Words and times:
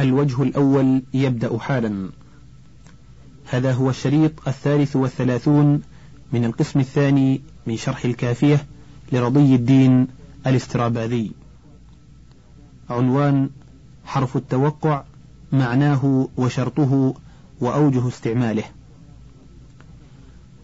الوجه 0.00 0.42
الأول 0.42 1.02
يبدأ 1.14 1.58
حالا. 1.58 2.08
هذا 3.44 3.72
هو 3.72 3.90
الشريط 3.90 4.48
الثالث 4.48 4.96
والثلاثون 4.96 5.82
من 6.32 6.44
القسم 6.44 6.80
الثاني 6.80 7.40
من 7.66 7.76
شرح 7.76 8.04
الكافية 8.04 8.66
لرضي 9.12 9.54
الدين 9.54 10.06
الاستراباذي. 10.46 11.32
عنوان 12.90 13.50
حرف 14.04 14.36
التوقع 14.36 15.04
معناه 15.52 16.28
وشرطه 16.36 17.14
وأوجه 17.60 18.08
استعماله. 18.08 18.64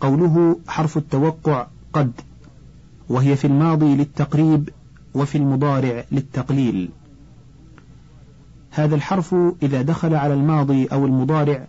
قوله 0.00 0.58
حرف 0.68 0.96
التوقع 0.96 1.66
قد 1.92 2.12
وهي 3.08 3.36
في 3.36 3.46
الماضي 3.46 3.94
للتقريب 3.94 4.68
وفي 5.14 5.38
المضارع 5.38 6.04
للتقليل. 6.12 6.90
هذا 8.76 8.94
الحرف 8.94 9.34
إذا 9.62 9.82
دخل 9.82 10.14
على 10.14 10.34
الماضي 10.34 10.86
أو 10.86 11.06
المضارع 11.06 11.66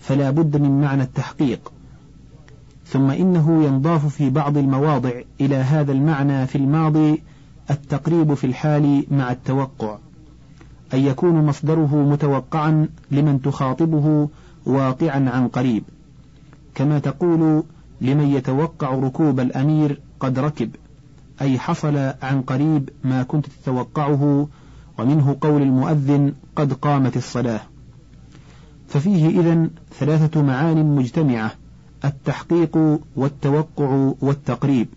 فلا 0.00 0.30
بد 0.30 0.56
من 0.56 0.80
معنى 0.80 1.02
التحقيق. 1.02 1.72
ثم 2.86 3.10
إنه 3.10 3.64
ينضاف 3.64 4.06
في 4.06 4.30
بعض 4.30 4.58
المواضع 4.58 5.10
إلى 5.40 5.56
هذا 5.56 5.92
المعنى 5.92 6.46
في 6.46 6.58
الماضي 6.58 7.22
التقريب 7.70 8.34
في 8.34 8.46
الحال 8.46 9.04
مع 9.10 9.32
التوقع 9.32 9.98
أن 10.94 10.98
يكون 10.98 11.46
مصدره 11.46 11.96
متوقعا 11.96 12.88
لمن 13.10 13.42
تخاطبه 13.42 14.28
واقعا 14.66 15.30
عن 15.30 15.48
قريب. 15.48 15.84
كما 16.74 16.98
تقول 16.98 17.62
لمن 18.00 18.28
يتوقع 18.28 18.94
ركوب 18.94 19.40
الأمير 19.40 20.00
قد 20.20 20.38
ركب 20.38 20.70
أي 21.40 21.58
حصل 21.58 21.96
عن 22.22 22.42
قريب 22.42 22.90
ما 23.04 23.22
كنت 23.22 23.46
تتوقعه 23.46 24.48
ومنه 24.98 25.36
قول 25.40 25.62
المؤذن 25.62 26.32
قد 26.56 26.72
قامت 26.72 27.16
الصلاة. 27.16 27.60
ففيه 28.88 29.28
إذن 29.40 29.70
ثلاثة 29.98 30.42
معان 30.42 30.96
مجتمعة 30.96 31.50
التحقيق 32.04 32.98
والتوقع 33.16 34.12
والتقريب. 34.20 34.88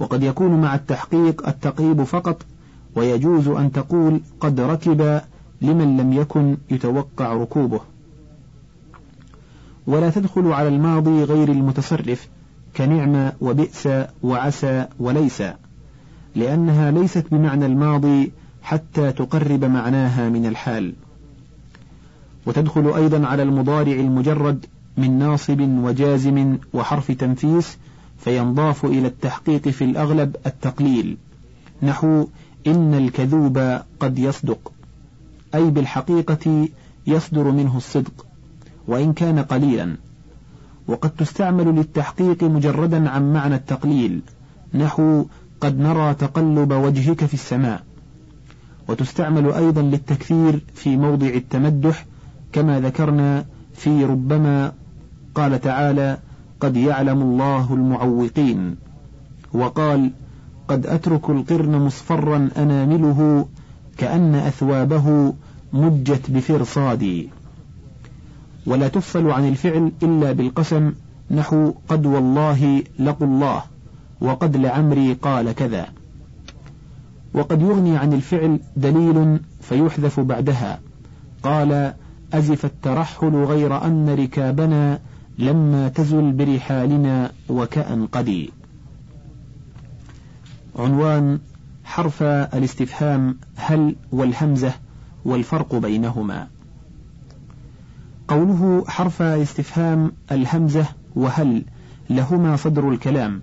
وقد 0.00 0.22
يكون 0.22 0.60
مع 0.60 0.74
التحقيق 0.74 1.48
التقريب 1.48 2.02
فقط 2.02 2.42
ويجوز 2.96 3.48
أن 3.48 3.72
تقول 3.72 4.20
قد 4.40 4.60
ركب 4.60 5.20
لمن 5.62 5.96
لم 5.96 6.12
يكن 6.12 6.56
يتوقع 6.70 7.32
ركوبه. 7.32 7.80
ولا 9.86 10.10
تدخل 10.10 10.52
على 10.52 10.68
الماضي 10.68 11.24
غير 11.24 11.48
المتصرف 11.48 12.28
كنعم 12.76 13.32
وبئس 13.40 13.88
وعسى 14.22 14.86
وليس 14.98 15.42
لأنها 16.34 16.90
ليست 16.90 17.26
بمعنى 17.30 17.66
الماضي 17.66 18.32
حتى 18.64 19.12
تقرب 19.12 19.64
معناها 19.64 20.28
من 20.28 20.46
الحال. 20.46 20.92
وتدخل 22.46 22.94
أيضا 22.94 23.26
على 23.26 23.42
المضارع 23.42 23.92
المجرد 23.92 24.66
من 24.96 25.18
ناصب 25.18 25.60
وجازم 25.60 26.58
وحرف 26.72 27.10
تنفيس 27.10 27.78
فينضاف 28.18 28.84
إلى 28.84 29.06
التحقيق 29.06 29.68
في 29.68 29.84
الأغلب 29.84 30.36
التقليل. 30.46 31.16
نحو 31.82 32.28
إن 32.66 32.94
الكذوب 32.94 33.80
قد 34.00 34.18
يصدق. 34.18 34.72
أي 35.54 35.70
بالحقيقة 35.70 36.68
يصدر 37.06 37.50
منه 37.50 37.76
الصدق 37.76 38.26
وإن 38.88 39.12
كان 39.12 39.38
قليلا. 39.38 39.96
وقد 40.88 41.10
تستعمل 41.10 41.74
للتحقيق 41.74 42.44
مجردا 42.44 43.10
عن 43.10 43.32
معنى 43.32 43.54
التقليل. 43.54 44.20
نحو 44.74 45.24
قد 45.60 45.78
نرى 45.78 46.14
تقلب 46.14 46.72
وجهك 46.72 47.24
في 47.24 47.34
السماء. 47.34 47.82
وتستعمل 48.88 49.52
أيضا 49.52 49.82
للتكثير 49.82 50.64
في 50.74 50.96
موضع 50.96 51.26
التمدح 51.26 52.06
كما 52.52 52.80
ذكرنا 52.80 53.44
في 53.74 54.04
ربما 54.04 54.72
قال 55.34 55.60
تعالى 55.60 56.18
قد 56.60 56.76
يعلم 56.76 57.22
الله 57.22 57.74
المعوقين 57.74 58.76
وقال 59.52 60.10
قد 60.68 60.86
أترك 60.86 61.30
القرن 61.30 61.76
مصفرا 61.76 62.50
أنامله 62.56 63.46
كأن 63.96 64.34
أثوابه 64.34 65.34
مجت 65.72 66.30
بفرصادي 66.30 67.28
ولا 68.66 68.88
تفصل 68.88 69.30
عن 69.30 69.48
الفعل 69.48 69.92
إلا 70.02 70.32
بالقسم 70.32 70.92
نحو 71.30 71.72
قد 71.88 72.06
والله 72.06 72.82
لقوا 72.98 73.26
الله 73.26 73.62
وقد 74.20 74.56
لعمري 74.56 75.12
قال 75.12 75.52
كذا 75.52 75.86
وقد 77.34 77.62
يغني 77.62 77.96
عن 77.96 78.12
الفعل 78.12 78.60
دليل 78.76 79.40
فيحذف 79.60 80.20
بعدها. 80.20 80.80
قال 81.42 81.94
أزف 82.32 82.64
الترحل 82.64 83.34
غير 83.34 83.84
أن 83.84 84.08
ركابنا 84.08 85.00
لما 85.38 85.88
تزل 85.88 86.32
برحالنا 86.32 87.32
وكأن 87.48 88.06
قدي. 88.06 88.50
عنوان 90.78 91.38
حرف 91.84 92.22
الاستفهام 92.22 93.36
هل 93.56 93.96
والهمزة 94.12 94.72
والفرق 95.24 95.74
بينهما. 95.74 96.48
قوله 98.28 98.84
حرف 98.88 99.22
الاستفهام 99.22 100.12
الهمزة 100.32 100.86
وهل 101.16 101.64
لهما 102.10 102.56
صدر 102.56 102.90
الكلام. 102.90 103.42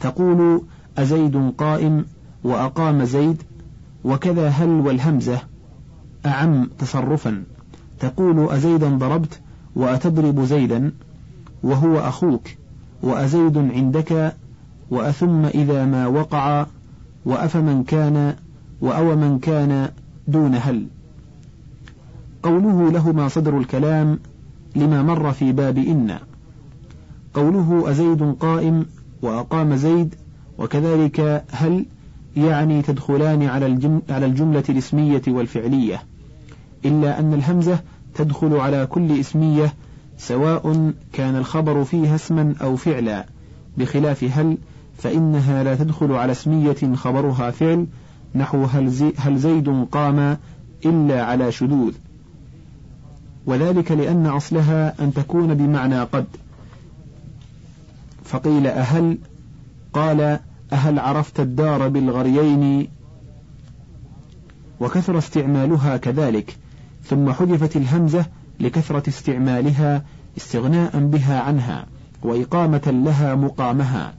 تقول 0.00 0.62
أزيد 0.98 1.52
قائم 1.58 2.04
وأقام 2.44 3.04
زيد 3.04 3.42
وكذا 4.04 4.48
هل 4.48 4.68
والهمزة 4.68 5.40
أعم 6.26 6.68
تصرفا. 6.78 7.42
تقول 8.00 8.48
أزيدا 8.50 8.88
ضربت 8.88 9.40
وأتضرب 9.76 10.44
زيدا 10.44 10.92
وهو 11.62 11.98
أخوك 11.98 12.42
وأزيد 13.02 13.58
عندك 13.58 14.36
وأثم 14.90 15.44
إذا 15.44 15.84
ما 15.84 16.06
وقع 16.06 16.66
وأفمن 17.24 17.84
كان 17.84 18.34
وأو 18.80 19.16
من 19.16 19.38
كان 19.38 19.88
دون 20.28 20.54
هل. 20.54 20.86
قوله 22.42 22.90
لهما 22.90 23.28
صدر 23.28 23.58
الكلام 23.58 24.18
لما 24.76 25.02
مر 25.02 25.32
في 25.32 25.52
باب 25.52 25.78
إن. 25.78 26.18
قوله 27.34 27.90
أزيد 27.90 28.34
قائم 28.40 28.86
وأقام 29.22 29.76
زيد 29.76 30.14
وكذلك 30.58 31.44
هل 31.50 31.86
يعني 32.36 32.82
تدخلان 32.82 33.42
على 33.42 34.00
على 34.10 34.26
الجملة 34.26 34.64
الاسمية 34.68 35.22
والفعلية 35.28 36.02
إلا 36.84 37.18
أن 37.18 37.34
الهمزة 37.34 37.80
تدخل 38.14 38.56
على 38.56 38.86
كل 38.86 39.20
اسمية 39.20 39.74
سواء 40.18 40.92
كان 41.12 41.36
الخبر 41.36 41.84
فيها 41.84 42.14
اسما 42.14 42.54
أو 42.62 42.76
فعلا 42.76 43.26
بخلاف 43.78 44.24
هل 44.24 44.58
فإنها 44.98 45.64
لا 45.64 45.74
تدخل 45.74 46.12
على 46.12 46.32
اسمية 46.32 46.94
خبرها 46.94 47.50
فعل 47.50 47.86
نحو 48.34 48.64
هل, 48.64 48.90
زي 48.90 49.12
هل 49.16 49.38
زيد 49.38 49.86
قام 49.92 50.38
إلا 50.86 51.24
على 51.24 51.52
شذوذ. 51.52 51.92
وذلك 53.46 53.92
لأن 53.92 54.26
أصلها 54.26 54.94
أن 55.04 55.14
تكون 55.14 55.54
بمعنى 55.54 56.02
قد. 56.02 56.26
فقيل 58.24 58.66
أهل 58.66 59.18
قال 59.92 60.38
أهل 60.72 60.98
عرفت 60.98 61.40
الدار 61.40 61.88
بالغريين؟ 61.88 62.88
وكثر 64.80 65.18
استعمالها 65.18 65.96
كذلك 65.96 66.56
ثم 67.04 67.32
حذفت 67.32 67.76
الهمزة 67.76 68.26
لكثرة 68.60 69.08
استعمالها 69.08 70.02
استغناء 70.36 70.98
بها 70.98 71.40
عنها 71.40 71.86
وإقامة 72.22 72.82
لها 73.04 73.34
مقامها. 73.34 74.14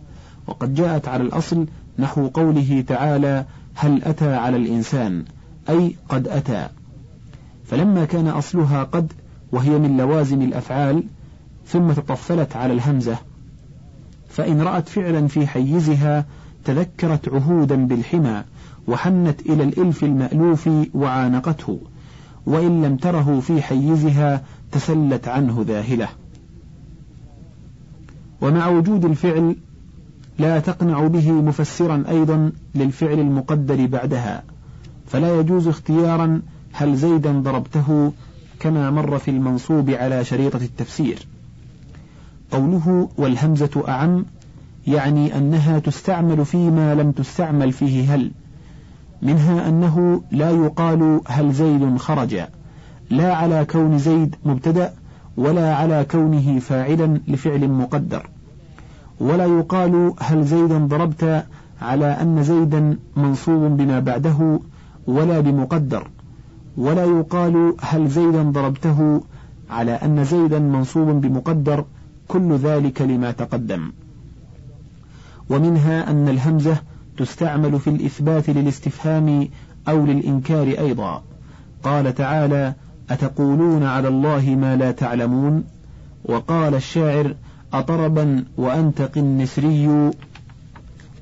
وقد 0.47 0.73
جاءت 0.73 1.07
على 1.07 1.23
الأصل 1.23 1.67
نحو 1.99 2.27
قوله 2.27 2.83
تعالى 2.87 3.45
هل 3.75 4.03
أتى 4.03 4.35
على 4.35 4.57
الإنسان؟ 4.57 5.25
أي 5.69 5.95
قد 6.09 6.27
أتى. 6.27 6.69
فلما 7.65 8.05
كان 8.05 8.27
أصلها 8.27 8.83
قد 8.83 9.13
وهي 9.51 9.69
من 9.69 9.97
لوازم 9.97 10.41
الأفعال 10.41 11.03
ثم 11.67 11.91
تطفلت 11.91 12.55
على 12.55 12.73
الهمزة 12.73 13.17
فإن 14.29 14.61
رأت 14.61 14.89
فعلا 14.89 15.27
في 15.27 15.47
حيزها 15.47 16.25
تذكرت 16.65 17.29
عهودا 17.29 17.75
بالحمى 17.87 18.43
وحنت 18.87 19.41
إلى 19.41 19.63
الإلف 19.63 20.03
المألوف 20.03 20.69
وعانقته 20.93 21.79
وإن 22.45 22.81
لم 22.83 22.95
تره 22.97 23.39
في 23.39 23.61
حيزها 23.61 24.43
تسلت 24.71 25.27
عنه 25.27 25.65
ذاهلة. 25.67 26.07
ومع 28.41 28.67
وجود 28.67 29.05
الفعل 29.05 29.55
لا 30.39 30.59
تقنع 30.59 31.07
به 31.07 31.31
مفسرا 31.31 32.03
أيضا 32.09 32.51
للفعل 32.75 33.19
المقدر 33.19 33.85
بعدها 33.85 34.43
فلا 35.07 35.39
يجوز 35.39 35.67
اختيارا 35.67 36.41
هل 36.71 36.95
زيدا 36.95 37.31
ضربته 37.31 38.13
كما 38.59 38.91
مر 38.91 39.19
في 39.19 39.31
المنصوب 39.31 39.89
على 39.89 40.25
شريطة 40.25 40.63
التفسير. 40.63 41.27
قوله 42.51 43.09
والهمزة 43.17 43.83
أعم 43.87 44.25
يعني 44.87 45.37
أنها 45.37 45.79
تستعمل 45.79 46.45
فيما 46.45 46.95
لم 46.95 47.11
تستعمل 47.11 47.71
فيه 47.71 48.15
هل. 48.15 48.31
منها 49.21 49.69
أنه 49.69 50.21
لا 50.31 50.49
يقال 50.49 51.21
هل 51.27 51.53
زيد 51.53 51.97
خرج. 51.97 52.39
لا 53.09 53.35
على 53.35 53.65
كون 53.65 53.97
زيد 53.97 54.35
مبتدأ 54.45 54.93
ولا 55.37 55.75
على 55.75 56.05
كونه 56.11 56.59
فاعلا 56.59 57.19
لفعل 57.27 57.69
مقدر. 57.69 58.29
ولا 59.19 59.45
يقال 59.45 60.13
هل 60.19 60.43
زيدا 60.43 60.77
ضربت 60.77 61.45
على 61.81 62.05
أن 62.05 62.43
زيدا 62.43 62.97
منصوب 63.17 63.77
بما 63.77 63.99
بعده 63.99 64.59
ولا 65.07 65.39
بمقدر. 65.39 66.07
ولا 66.77 67.05
يقال 67.05 67.75
هل 67.81 68.07
زيدا 68.07 68.43
ضربته 68.43 69.21
على 69.69 69.91
أن 69.91 70.23
زيدا 70.23 70.59
منصوب 70.59 71.21
بمقدر 71.21 71.85
كل 72.27 72.55
ذلك 72.55 73.01
لما 73.01 73.31
تقدم. 73.31 73.91
ومنها 75.53 76.11
أن 76.11 76.29
الهمزة 76.29 76.77
تستعمل 77.17 77.79
في 77.79 77.89
الإثبات 77.89 78.49
للاستفهام 78.49 79.47
أو 79.87 80.05
للإنكار 80.05 80.67
أيضا. 80.67 81.23
قال 81.83 82.15
تعالى 82.15 82.73
أتقولون 83.09 83.83
على 83.83 84.07
الله 84.07 84.55
ما 84.61 84.75
لا 84.75 84.91
تعلمون؟ 84.91 85.63
وقال 86.25 86.75
الشاعر 86.75 87.35
أطربا 87.73 88.45
وأنت 88.57 89.01
قنسري. 89.01 90.11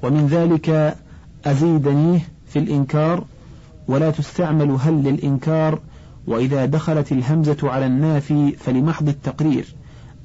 ومن 0.03 0.27
ذلك 0.27 0.97
أزيدنيه 1.45 2.19
في 2.47 2.59
الإنكار 2.59 3.23
ولا 3.87 4.11
تستعمل 4.11 4.71
هل 4.71 4.93
للإنكار 5.03 5.79
وإذا 6.27 6.65
دخلت 6.65 7.11
الهمزة 7.11 7.57
على 7.63 7.85
النافي 7.85 8.51
فلمحض 8.51 9.07
التقرير 9.07 9.75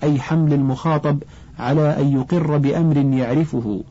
أي 0.02 0.20
حمل 0.20 0.52
المخاطب 0.52 1.22
على 1.58 2.00
أن 2.00 2.12
يقر 2.12 2.56
بأمر 2.56 2.96
يعرفه. 2.96 3.82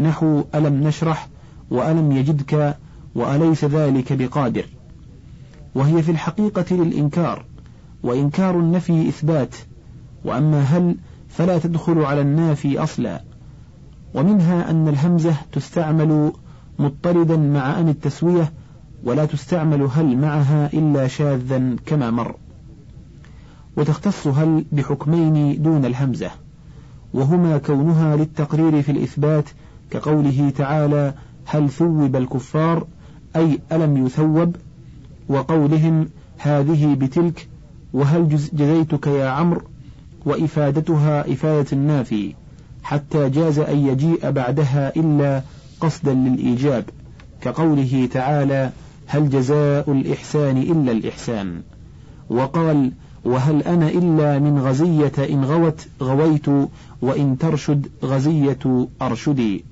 نحو 0.00 0.44
ألم 0.54 0.86
نشرح 0.86 1.28
وألم 1.70 2.12
يجدك 2.12 2.76
وأليس 3.14 3.64
ذلك 3.64 4.12
بقادر؟ 4.12 4.64
وهي 5.74 6.02
في 6.02 6.10
الحقيقة 6.10 6.76
للإنكار 6.76 7.44
وإنكار 8.02 8.60
النفي 8.60 9.08
إثبات 9.08 9.54
وأما 10.24 10.60
هل 10.60 10.96
فلا 11.28 11.58
تدخل 11.58 11.98
على 11.98 12.20
النافي 12.20 12.78
أصلا؟ 12.78 13.22
ومنها 14.14 14.70
أن 14.70 14.88
الهمزة 14.88 15.34
تستعمل 15.52 16.32
مضطردا 16.78 17.36
مع 17.36 17.80
أن 17.80 17.88
التسوية 17.88 18.52
ولا 19.04 19.24
تستعمل 19.24 19.82
هل 19.82 20.16
معها 20.16 20.70
إلا 20.72 21.06
شاذا 21.08 21.76
كما 21.86 22.10
مر. 22.10 22.34
وتختص 23.76 24.26
هل 24.26 24.64
بحكمين 24.72 25.62
دون 25.62 25.84
الهمزة 25.84 26.30
وهما 27.14 27.58
كونها 27.58 28.16
للتقرير 28.16 28.82
في 28.82 28.92
الإثبات 28.92 29.44
كقوله 29.90 30.52
تعالى 30.56 31.14
هل 31.46 31.70
ثوب 31.70 32.16
الكفار؟ 32.16 32.86
أي 33.36 33.58
ألم 33.72 34.06
يثوب؟ 34.06 34.56
وقولهم 35.28 36.08
هذه 36.38 36.94
بتلك 36.94 37.48
وهل 37.92 38.28
جزيتك 38.52 39.06
يا 39.06 39.28
عمرو؟ 39.28 39.62
وإفادتها 40.26 41.32
إفادة 41.32 41.66
النافي 41.72 42.34
حتى 42.82 43.28
جاز 43.30 43.58
أن 43.58 43.78
يجيء 43.78 44.30
بعدها 44.30 44.96
إلا 44.96 45.42
قصدا 45.80 46.14
للإيجاب 46.14 46.84
كقوله 47.40 48.08
تعالى 48.12 48.70
هل 49.06 49.30
جزاء 49.30 49.92
الإحسان 49.92 50.56
إلا 50.58 50.92
الإحسان؟ 50.92 51.62
وقال 52.30 52.92
وهل 53.24 53.62
أنا 53.62 53.88
إلا 53.88 54.38
من 54.38 54.58
غزية 54.58 55.12
إن 55.18 55.44
غوت 55.44 55.88
غويت 56.02 56.46
وإن 57.02 57.38
ترشد 57.38 57.86
غزية 58.04 58.88
أرشدي؟ 59.02 59.64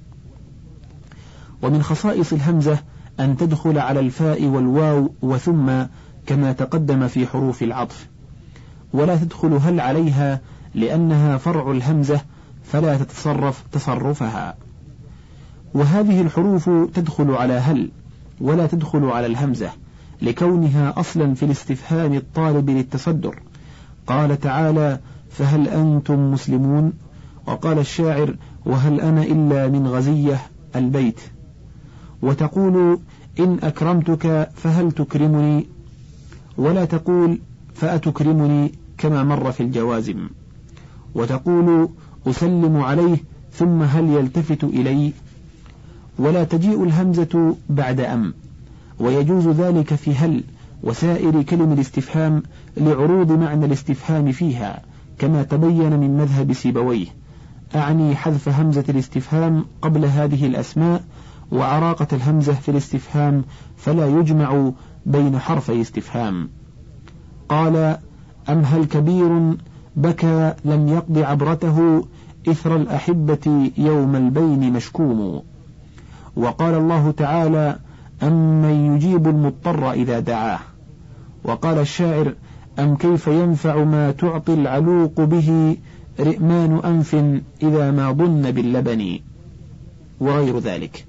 ومن 1.62 1.82
خصائص 1.82 2.32
الهمزة 2.32 2.78
أن 3.20 3.36
تدخل 3.36 3.78
على 3.78 4.00
الفاء 4.00 4.44
والواو 4.44 5.12
وثم 5.22 5.72
كما 6.26 6.52
تقدم 6.52 7.08
في 7.08 7.26
حروف 7.26 7.62
العطف. 7.62 8.08
ولا 8.92 9.16
تدخل 9.16 9.52
هل 9.52 9.80
عليها 9.80 10.40
لأنها 10.74 11.36
فرع 11.36 11.70
الهمزة 11.70 12.20
فلا 12.64 12.96
تتصرف 12.96 13.64
تصرفها. 13.72 14.54
وهذه 15.74 16.20
الحروف 16.20 16.70
تدخل 16.94 17.30
على 17.30 17.54
هل 17.54 17.90
ولا 18.40 18.66
تدخل 18.66 19.04
على 19.04 19.26
الهمزة 19.26 19.70
لكونها 20.22 20.94
أصلا 20.96 21.34
في 21.34 21.44
الاستفهام 21.44 22.14
الطالب 22.14 22.70
للتصدر. 22.70 23.42
قال 24.06 24.40
تعالى 24.40 25.00
فهل 25.30 25.68
أنتم 25.68 26.32
مسلمون؟ 26.32 26.92
وقال 27.46 27.78
الشاعر 27.78 28.36
وهل 28.66 29.00
أنا 29.00 29.22
إلا 29.22 29.68
من 29.68 29.86
غزية 29.86 30.40
البيت؟ 30.76 31.20
وتقول 32.22 32.98
إن 33.40 33.58
أكرمتك 33.62 34.50
فهل 34.54 34.92
تكرمني؟ 34.92 35.66
ولا 36.58 36.84
تقول 36.84 37.38
فأتكرمني 37.74 38.72
كما 38.98 39.24
مر 39.24 39.52
في 39.52 39.62
الجوازم. 39.62 40.28
وتقول 41.14 41.88
أسلم 42.26 42.76
عليه 42.76 43.16
ثم 43.52 43.82
هل 43.82 44.08
يلتفت 44.08 44.64
إلي؟ 44.64 45.12
ولا 46.18 46.44
تجيء 46.44 46.84
الهمزة 46.84 47.56
بعد 47.68 48.00
أم. 48.00 48.34
ويجوز 48.98 49.48
ذلك 49.48 49.94
في 49.94 50.14
هل 50.14 50.44
وسائر 50.82 51.42
كلم 51.42 51.72
الاستفهام 51.72 52.42
لعروض 52.76 53.32
معنى 53.32 53.64
الاستفهام 53.64 54.32
فيها 54.32 54.82
كما 55.18 55.42
تبين 55.42 56.00
من 56.00 56.16
مذهب 56.16 56.52
سيبويه. 56.52 57.06
أعني 57.74 58.16
حذف 58.16 58.48
همزة 58.48 58.84
الاستفهام 58.88 59.64
قبل 59.82 60.04
هذه 60.04 60.46
الأسماء 60.46 61.04
وعراقة 61.52 62.06
الهمزة 62.12 62.52
في 62.52 62.70
الاستفهام 62.70 63.44
فلا 63.76 64.06
يجمع 64.06 64.70
بين 65.06 65.38
حرفي 65.38 65.80
استفهام. 65.80 66.48
قال 67.48 67.98
أم 68.48 68.62
هل 68.64 68.84
كبير 68.84 69.56
بكى 69.96 70.54
لم 70.64 70.88
يقض 70.88 71.18
عبرته 71.18 72.04
إثر 72.48 72.76
الأحبة 72.76 73.70
يوم 73.78 74.16
البين 74.16 74.72
مشكوم؟ 74.72 75.42
وقال 76.36 76.74
الله 76.74 77.10
تعالى 77.10 77.78
أمن 78.22 78.94
يجيب 78.94 79.28
المضطر 79.28 79.92
إذا 79.92 80.20
دعاه؟ 80.20 80.58
وقال 81.44 81.78
الشاعر 81.78 82.34
أم 82.78 82.96
كيف 82.96 83.26
ينفع 83.26 83.84
ما 83.84 84.10
تعطي 84.10 84.54
العلوق 84.54 85.20
به 85.20 85.76
رئمان 86.20 86.80
أنف 86.84 87.14
إذا 87.62 87.90
ما 87.90 88.12
ضن 88.12 88.50
باللبن؟ 88.50 89.18
وغير 90.20 90.58
ذلك. 90.58 91.07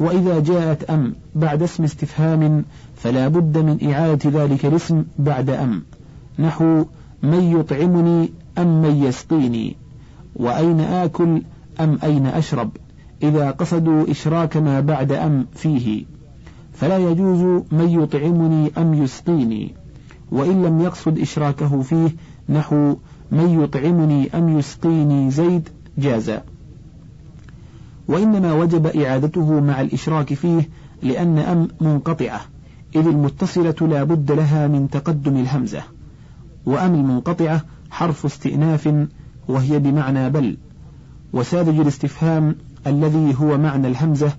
وإذا 0.00 0.40
جاءت 0.40 0.90
أم 0.90 1.14
بعد 1.34 1.62
اسم 1.62 1.84
استفهام 1.84 2.64
فلا 2.96 3.28
بد 3.28 3.58
من 3.58 3.90
إعادة 3.92 4.30
ذلك 4.44 4.66
الاسم 4.66 5.04
بعد 5.18 5.50
أم. 5.50 5.82
نحو 6.38 6.84
من 7.22 7.60
يطعمني 7.60 8.30
أم 8.58 8.82
من 8.82 9.04
يسقيني. 9.04 9.76
وأين 10.36 10.80
آكل 10.80 11.42
أم 11.80 11.98
أين 12.04 12.26
أشرب؟ 12.26 12.70
إذا 13.22 13.50
قصدوا 13.50 14.10
إشراك 14.10 14.56
ما 14.56 14.80
بعد 14.80 15.12
أم 15.12 15.46
فيه. 15.54 16.04
فلا 16.72 16.98
يجوز 16.98 17.62
من 17.72 17.88
يطعمني 18.02 18.72
أم 18.78 18.94
يسقيني. 18.94 19.74
وإن 20.32 20.62
لم 20.62 20.80
يقصد 20.80 21.18
إشراكه 21.18 21.82
فيه 21.82 22.10
نحو 22.48 22.96
من 23.32 23.62
يطعمني 23.62 24.30
أم 24.34 24.58
يسقيني 24.58 25.30
زيد 25.30 25.68
جاز. 25.98 26.30
وإنما 28.08 28.52
وجب 28.52 28.86
إعادته 28.86 29.60
مع 29.60 29.80
الإشراك 29.80 30.34
فيه 30.34 30.68
لأن 31.02 31.38
أم 31.38 31.68
منقطعة 31.80 32.40
إذ 32.96 33.06
المتصلة 33.06 33.74
لا 33.80 34.04
بد 34.04 34.32
لها 34.32 34.66
من 34.66 34.90
تقدم 34.90 35.36
الهمزة 35.36 35.82
وأم 36.66 36.94
المنقطعة 36.94 37.64
حرف 37.90 38.24
استئناف 38.26 39.06
وهي 39.48 39.78
بمعنى 39.78 40.30
بل 40.30 40.56
وساذج 41.32 41.80
الاستفهام 41.80 42.56
الذي 42.86 43.34
هو 43.40 43.58
معنى 43.58 43.88
الهمزة 43.88 44.32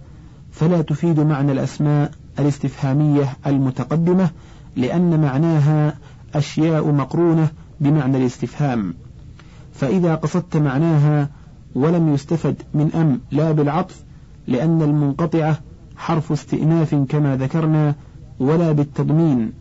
فلا 0.51 0.81
تفيد 0.81 1.19
معنى 1.19 1.51
الأسماء 1.51 2.11
الاستفهامية 2.39 3.37
المتقدمة 3.47 4.29
لأن 4.75 5.21
معناها 5.21 5.97
أشياء 6.35 6.91
مقرونة 6.91 7.49
بمعنى 7.79 8.17
الاستفهام. 8.17 8.93
فإذا 9.73 10.15
قصدت 10.15 10.57
معناها 10.57 11.29
ولم 11.75 12.13
يستفد 12.13 12.55
من 12.73 12.91
أم 12.95 13.19
لا 13.31 13.51
بالعطف 13.51 14.03
لأن 14.47 14.81
المنقطعة 14.81 15.59
حرف 15.97 16.31
استئناف 16.31 16.95
كما 17.09 17.37
ذكرنا 17.37 17.95
ولا 18.39 18.71
بالتضمين 18.71 19.51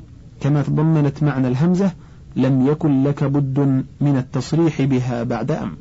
كما 0.41 0.62
تضمنت 0.62 1.23
معنى 1.23 1.49
الهمزة 1.49 1.93
لم 2.37 2.67
يكن 2.67 3.05
لك 3.05 3.25
بد 3.25 3.85
من 4.00 4.17
التصريح 4.17 4.83
بها 4.83 5.23
بعد 5.23 5.50
أم 5.50 5.73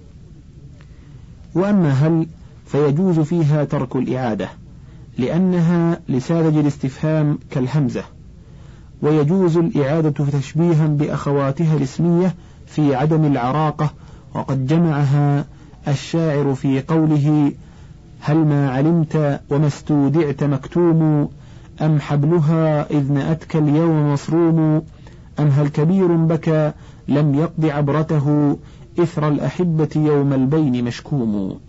وأما 1.56 1.90
هل 1.92 2.28
فيجوز 2.66 3.20
فيها 3.20 3.64
ترك 3.64 3.96
الإعادة؟ 3.96 4.50
لأنها 5.18 6.00
لساذج 6.10 6.58
الاستفهام 6.58 7.38
كالهمزة. 7.52 8.04
ويجوز 9.02 9.58
الإعادة 9.58 10.26
تشبيها 10.26 10.88
بأخواتها 10.88 11.78
الاسمية 11.78 12.36
في 12.66 12.96
عدم 12.96 13.26
العراقة 13.26 13.94
وقد 14.34 14.68
جمعها 14.68 15.46
الشاعر 15.88 16.56
في 16.56 16.82
قوله 16.82 17.52
هل 18.20 18.38
ما 18.38 18.70
علمت 18.72 19.42
وما 19.50 19.68
استودعت 19.68 20.44
مكتوم 20.44 21.30
أم 21.82 22.00
حبلها 22.00 22.92
إذ 22.92 23.12
نأتك 23.12 23.56
اليوم 23.56 24.14
مصروم 24.14 24.82
أم 25.40 25.48
هل 25.48 25.68
كبير 25.68 26.08
بكى 26.08 26.72
لم 27.08 27.36
يقض 27.36 27.66
عبرته 27.66 28.58
إثر 29.00 29.28
الأحبة 29.28 29.90
يوم 29.96 30.34
البين 30.34 30.84
مشكوم 30.84 31.60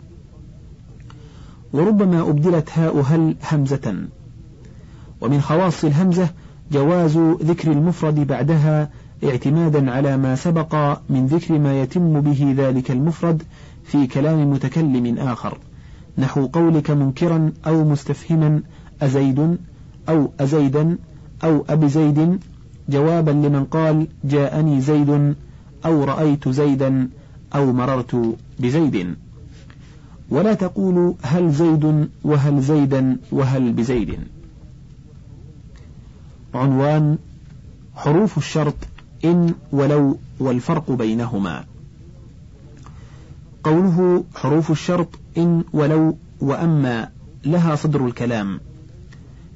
وربما 1.72 2.20
أبدلت 2.20 2.70
هاء 2.74 3.00
هل 3.00 3.36
همزة 3.52 3.94
ومن 5.20 5.40
خواص 5.40 5.84
الهمزة 5.84 6.28
جواز 6.72 7.18
ذكر 7.42 7.72
المفرد 7.72 8.26
بعدها 8.26 8.90
اعتمادا 9.24 9.90
على 9.90 10.16
ما 10.16 10.34
سبق 10.34 10.98
من 11.10 11.26
ذكر 11.26 11.58
ما 11.58 11.82
يتم 11.82 12.20
به 12.20 12.54
ذلك 12.56 12.90
المفرد 12.90 13.42
في 13.88 14.06
كلام 14.06 14.50
متكلم 14.50 15.18
آخر. 15.18 15.58
نحو 16.18 16.46
قولك 16.46 16.90
منكرا 16.90 17.52
أو 17.66 17.84
مستفهما 17.84 18.62
أزيد 19.02 19.58
أو 20.08 20.30
أزيدا 20.40 20.98
أو 21.44 21.64
أبي 21.68 21.88
زيد. 21.88 22.40
جوابا 22.88 23.30
لمن 23.30 23.64
قال 23.64 24.06
جاءني 24.24 24.80
زيد 24.80 25.34
أو 25.86 26.04
رأيت 26.04 26.48
زيدا 26.48 27.08
أو 27.54 27.72
مررت 27.72 28.36
بزيد. 28.60 29.14
ولا 30.30 30.54
تقول 30.54 31.14
هل 31.22 31.52
زيد 31.52 32.08
وهل 32.24 32.62
زيدا 32.62 33.16
وهل 33.32 33.72
بزيد. 33.72 34.18
عنوان 36.54 37.18
حروف 37.96 38.38
الشرط 38.38 38.74
إن 39.24 39.54
ولو 39.72 40.18
والفرق 40.40 40.90
بينهما. 40.90 41.64
قوله 43.64 44.24
حروف 44.34 44.70
الشرط 44.70 45.08
إن 45.38 45.64
ولو 45.72 46.18
وأما 46.40 47.10
لها 47.44 47.74
صدر 47.74 48.06
الكلام 48.06 48.60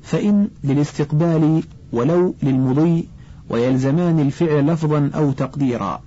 فإن 0.02 0.49
للاستقبال 0.64 1.62
ولو 1.92 2.35
للمضي 2.42 3.09
ويلزمان 3.50 4.21
الفعل 4.21 4.66
لفظا 4.66 5.11
أو 5.14 5.32
تقديرا 5.32 6.02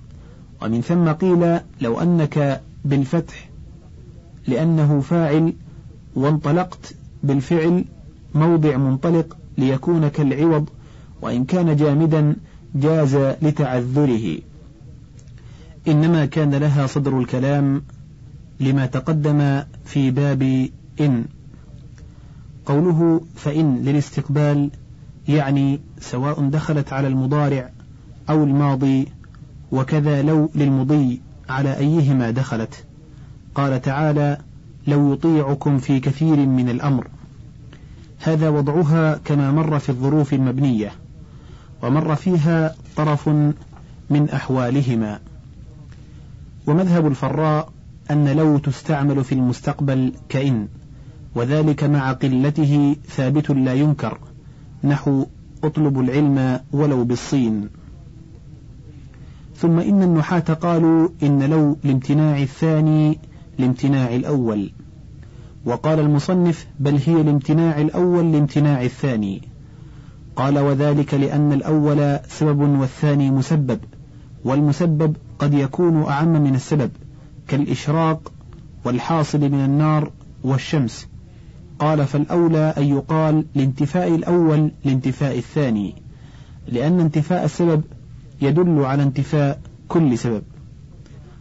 ومن 0.61 0.81
ثم 0.81 1.11
قيل 1.11 1.59
لو 1.81 1.99
أنك 1.99 2.61
بالفتح 2.85 3.49
لأنه 4.47 4.99
فاعل 4.99 5.53
وانطلقت 6.15 6.95
بالفعل 7.23 7.85
موضع 8.35 8.77
منطلق 8.77 9.37
ليكون 9.57 10.07
كالعوض 10.07 10.69
وإن 11.21 11.45
كان 11.45 11.75
جامدا 11.75 12.35
جاز 12.75 13.15
لتعذره. 13.15 14.39
إنما 15.87 16.25
كان 16.25 16.55
لها 16.55 16.87
صدر 16.87 17.19
الكلام 17.19 17.83
لما 18.59 18.85
تقدم 18.85 19.63
في 19.85 20.11
باب 20.11 20.69
إن. 21.01 21.25
قوله 22.65 23.21
فإن 23.35 23.77
للاستقبال 23.77 24.69
يعني 25.27 25.79
سواء 25.99 26.49
دخلت 26.49 26.93
على 26.93 27.07
المضارع 27.07 27.69
أو 28.29 28.43
الماضي 28.43 29.07
وكذا 29.71 30.21
لو 30.21 30.49
للمضي 30.55 31.21
على 31.49 31.77
أيهما 31.77 32.31
دخلت. 32.31 32.85
قال 33.55 33.81
تعالى 33.81 34.37
لو 34.87 35.13
يطيعكم 35.13 35.77
في 35.77 35.99
كثير 35.99 36.37
من 36.37 36.69
الأمر 36.69 37.07
هذا 38.19 38.49
وضعها 38.49 39.17
كما 39.25 39.51
مر 39.51 39.79
في 39.79 39.89
الظروف 39.89 40.33
المبنية 40.33 40.91
ومر 41.83 42.15
فيها 42.15 42.75
طرف 42.95 43.29
من 44.09 44.29
أحوالهما. 44.33 45.19
ومذهب 46.67 47.07
الفراء 47.07 47.69
أن 48.11 48.27
لو 48.27 48.57
تستعمل 48.57 49.23
في 49.23 49.31
المستقبل 49.35 50.13
كإن 50.29 50.67
وذلك 51.35 51.83
مع 51.83 52.11
قلته 52.11 52.95
ثابت 53.07 53.49
لا 53.49 53.73
ينكر 53.73 54.19
نحو 54.83 55.25
اطلب 55.63 55.99
العلم 55.99 56.59
ولو 56.71 57.03
بالصين. 57.03 57.69
ثم 59.55 59.79
إن 59.79 60.03
النحاة 60.03 60.39
قالوا 60.39 61.09
إن 61.23 61.43
لو 61.43 61.77
لامتناع 61.83 62.41
الثاني 62.41 63.19
لامتناع 63.59 64.15
الأول. 64.15 64.71
وقال 65.65 65.99
المصنف 65.99 66.67
بل 66.79 66.99
هي 67.05 67.23
لامتناع 67.23 67.81
الأول 67.81 68.31
لامتناع 68.31 68.83
الثاني. 68.83 69.41
قال 70.35 70.59
وذلك 70.59 71.13
لأن 71.13 71.53
الأول 71.53 72.19
سبب 72.27 72.59
والثاني 72.59 73.31
مسبب 73.31 73.79
والمسبب 74.45 75.15
قد 75.39 75.53
يكون 75.53 76.03
أعم 76.03 76.43
من 76.43 76.55
السبب 76.55 76.91
كالإشراق 77.47 78.31
والحاصل 78.85 79.39
من 79.39 79.65
النار 79.65 80.11
والشمس. 80.43 81.07
قال 81.79 82.05
فالأولى 82.05 82.73
أن 82.77 82.83
يقال 82.83 83.45
لانتفاء 83.55 84.15
الأول 84.15 84.71
لانتفاء 84.85 85.37
الثاني 85.37 85.95
لأن 86.67 86.99
انتفاء 86.99 87.45
السبب 87.45 87.83
يدل 88.41 88.85
على 88.85 89.03
انتفاء 89.03 89.59
كل 89.87 90.17
سبب. 90.17 90.43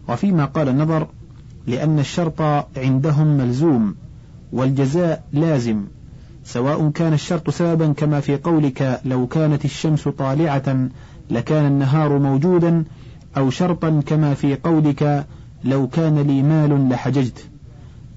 وفيما 0.08 0.44
قال 0.44 0.68
النظر 0.68 1.08
لأن 1.66 1.98
الشرط 1.98 2.42
عندهم 2.76 3.26
ملزوم 3.26 3.94
والجزاء 4.52 5.24
لازم 5.32 5.84
سواء 6.44 6.90
كان 6.90 7.12
الشرط 7.12 7.50
سببا 7.50 7.92
كما 7.92 8.20
في 8.20 8.36
قولك 8.36 9.00
لو 9.04 9.26
كانت 9.26 9.64
الشمس 9.64 10.08
طالعة 10.08 10.88
لكان 11.30 11.66
النهار 11.66 12.18
موجودا 12.18 12.84
أو 13.36 13.50
شرطا 13.50 14.02
كما 14.06 14.34
في 14.34 14.54
قولك 14.54 15.26
لو 15.64 15.86
كان 15.86 16.18
لي 16.18 16.42
مال 16.42 16.88
لحججت 16.88 17.48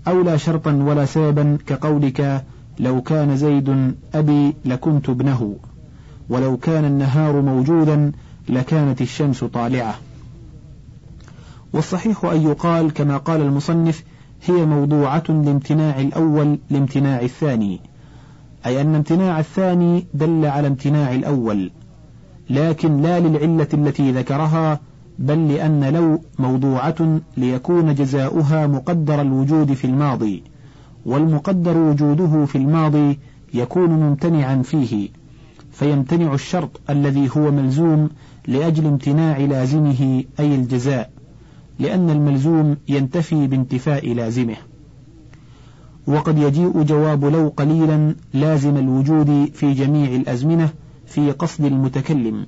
أو 0.07 0.21
لا 0.21 0.38
شرطا 0.38 0.74
ولا 0.74 1.05
سببا 1.05 1.57
كقولك 1.67 2.43
لو 2.79 3.01
كان 3.01 3.38
زيد 3.38 3.95
أبي 4.13 4.55
لكنت 4.65 5.09
ابنه 5.09 5.55
ولو 6.29 6.57
كان 6.57 6.86
النهار 6.86 7.41
موجودا 7.41 8.12
لكانت 8.50 9.01
الشمس 9.01 9.43
طالعة. 9.43 9.95
والصحيح 11.74 12.25
أن 12.25 12.41
يقال 12.41 12.93
كما 12.93 13.17
قال 13.17 13.41
المصنف 13.41 14.03
هي 14.45 14.65
موضوعة 14.65 15.24
لامتناع 15.29 16.00
الأول 16.00 16.59
لامتناع 16.69 17.21
الثاني 17.21 17.79
أي 18.65 18.81
أن 18.81 18.95
امتناع 18.95 19.39
الثاني 19.39 20.07
دل 20.13 20.45
على 20.45 20.67
امتناع 20.67 21.13
الأول 21.15 21.71
لكن 22.50 23.01
لا 23.01 23.19
للعلة 23.19 23.67
التي 23.74 24.12
ذكرها 24.12 24.79
بل 25.19 25.47
لأن 25.47 25.93
لو 25.93 26.21
موضوعة 26.39 27.19
ليكون 27.38 27.95
جزاؤها 27.95 28.67
مقدر 28.67 29.21
الوجود 29.21 29.74
في 29.74 29.86
الماضي 29.86 30.43
والمقدر 31.05 31.77
وجوده 31.77 32.45
في 32.45 32.57
الماضي 32.57 33.19
يكون 33.53 33.89
ممتنعا 33.89 34.62
فيه 34.62 35.09
فيمتنع 35.71 36.33
الشرط 36.33 36.81
الذي 36.89 37.29
هو 37.38 37.51
ملزوم 37.51 38.09
لأجل 38.47 38.86
امتناع 38.86 39.38
لازمه 39.38 40.24
أي 40.39 40.55
الجزاء 40.55 41.09
لأن 41.79 42.09
الملزوم 42.09 42.77
ينتفي 42.88 43.47
بانتفاء 43.47 44.13
لازمه. 44.13 44.55
وقد 46.07 46.38
يجيء 46.38 46.81
جواب 46.81 47.25
لو 47.25 47.53
قليلا 47.57 48.15
لازم 48.33 48.77
الوجود 48.77 49.50
في 49.53 49.74
جميع 49.74 50.15
الأزمنة 50.15 50.69
في 51.05 51.31
قصد 51.31 51.65
المتكلم 51.65 52.45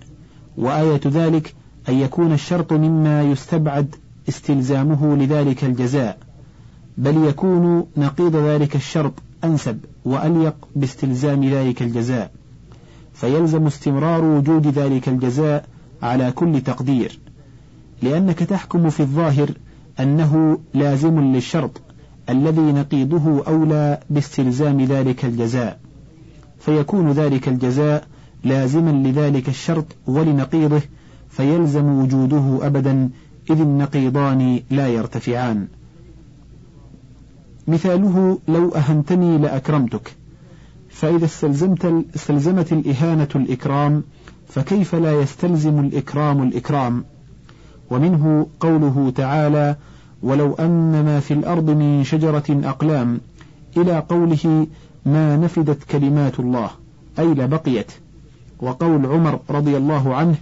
وآية 0.58 1.02
ذلك 1.08 1.56
أن 1.90 1.94
يكون 1.94 2.34
الشرط 2.34 2.74
مما 2.74 3.24
يستبعد 3.24 3.96
استلزامه 4.30 5.16
لذلك 5.16 5.64
الجزاء 5.64 6.18
بل 6.98 7.24
يكون 7.24 7.86
نقيض 7.98 8.36
ذلك 8.36 8.76
الشرط 8.76 9.14
أنسب 9.44 9.80
وأليق 10.06 10.56
باستلزام 10.76 11.44
ذلك 11.50 11.82
الجزاء. 11.82 12.32
فيلزم 13.14 13.68
استمرار 13.68 14.24
وجود 14.24 14.68
ذلك 14.68 15.10
الجزاء 15.10 15.66
على 16.02 16.32
كل 16.32 16.62
تقدير 16.62 17.20
لأنك 18.02 18.40
تحكم 18.40 18.90
في 18.90 19.00
الظاهر 19.00 19.50
أنه 20.00 20.60
لازم 20.74 21.20
للشرط 21.20 21.82
الذي 22.30 22.62
نقيضه 22.62 23.44
أولى 23.48 24.00
باستلزام 24.10 24.82
ذلك 24.82 25.26
الجزاء. 25.26 25.80
فيكون 26.60 27.12
ذلك 27.12 27.48
الجزاء 27.48 28.08
لازما 28.44 29.08
لذلك 29.08 29.50
الشرط 29.50 29.86
ولنقيضه 30.08 30.82
فيلزم 31.30 31.86
وجوده 31.86 32.68
أبدا 32.68 33.10
إذ 33.50 33.62
النقيضان 33.62 34.60
لا 34.70 34.88
يرتفعان. 34.88 35.68
مثاله 37.68 38.40
لو 38.48 38.70
أهنتني 38.70 39.38
لأكرمتك. 39.38 40.16
فإذا 40.90 41.26
استلزمت 41.26 42.06
استلزمت 42.16 42.74
الإهانة 42.74 43.28
الإكرام 43.36 44.04
فكيف 44.48 44.96
لا 44.96 45.22
يستلزم 45.22 45.80
الإكرام 45.80 46.44
الإكرام؟ 46.44 47.04
ومنه 47.90 48.48
قوله 48.60 49.14
تعالى 49.16 49.76
ولو 50.24 50.54
أن 50.54 51.06
ما 51.06 51.20
في 51.20 51.34
الأرض 51.34 51.70
من 51.70 52.04
شجرة 52.04 52.44
أقلام 52.50 53.22
إلى 53.78 54.00
قوله 54.10 54.68
ما 55.06 55.38
نفدت 55.38 55.84
كلمات 55.84 56.40
الله 56.40 56.70
أي 57.20 57.26
لبقيت 57.26 57.92
وقول 58.60 59.06
عمر 59.06 59.40
رضي 59.50 59.78
الله 59.78 60.16
عنه 60.16 60.36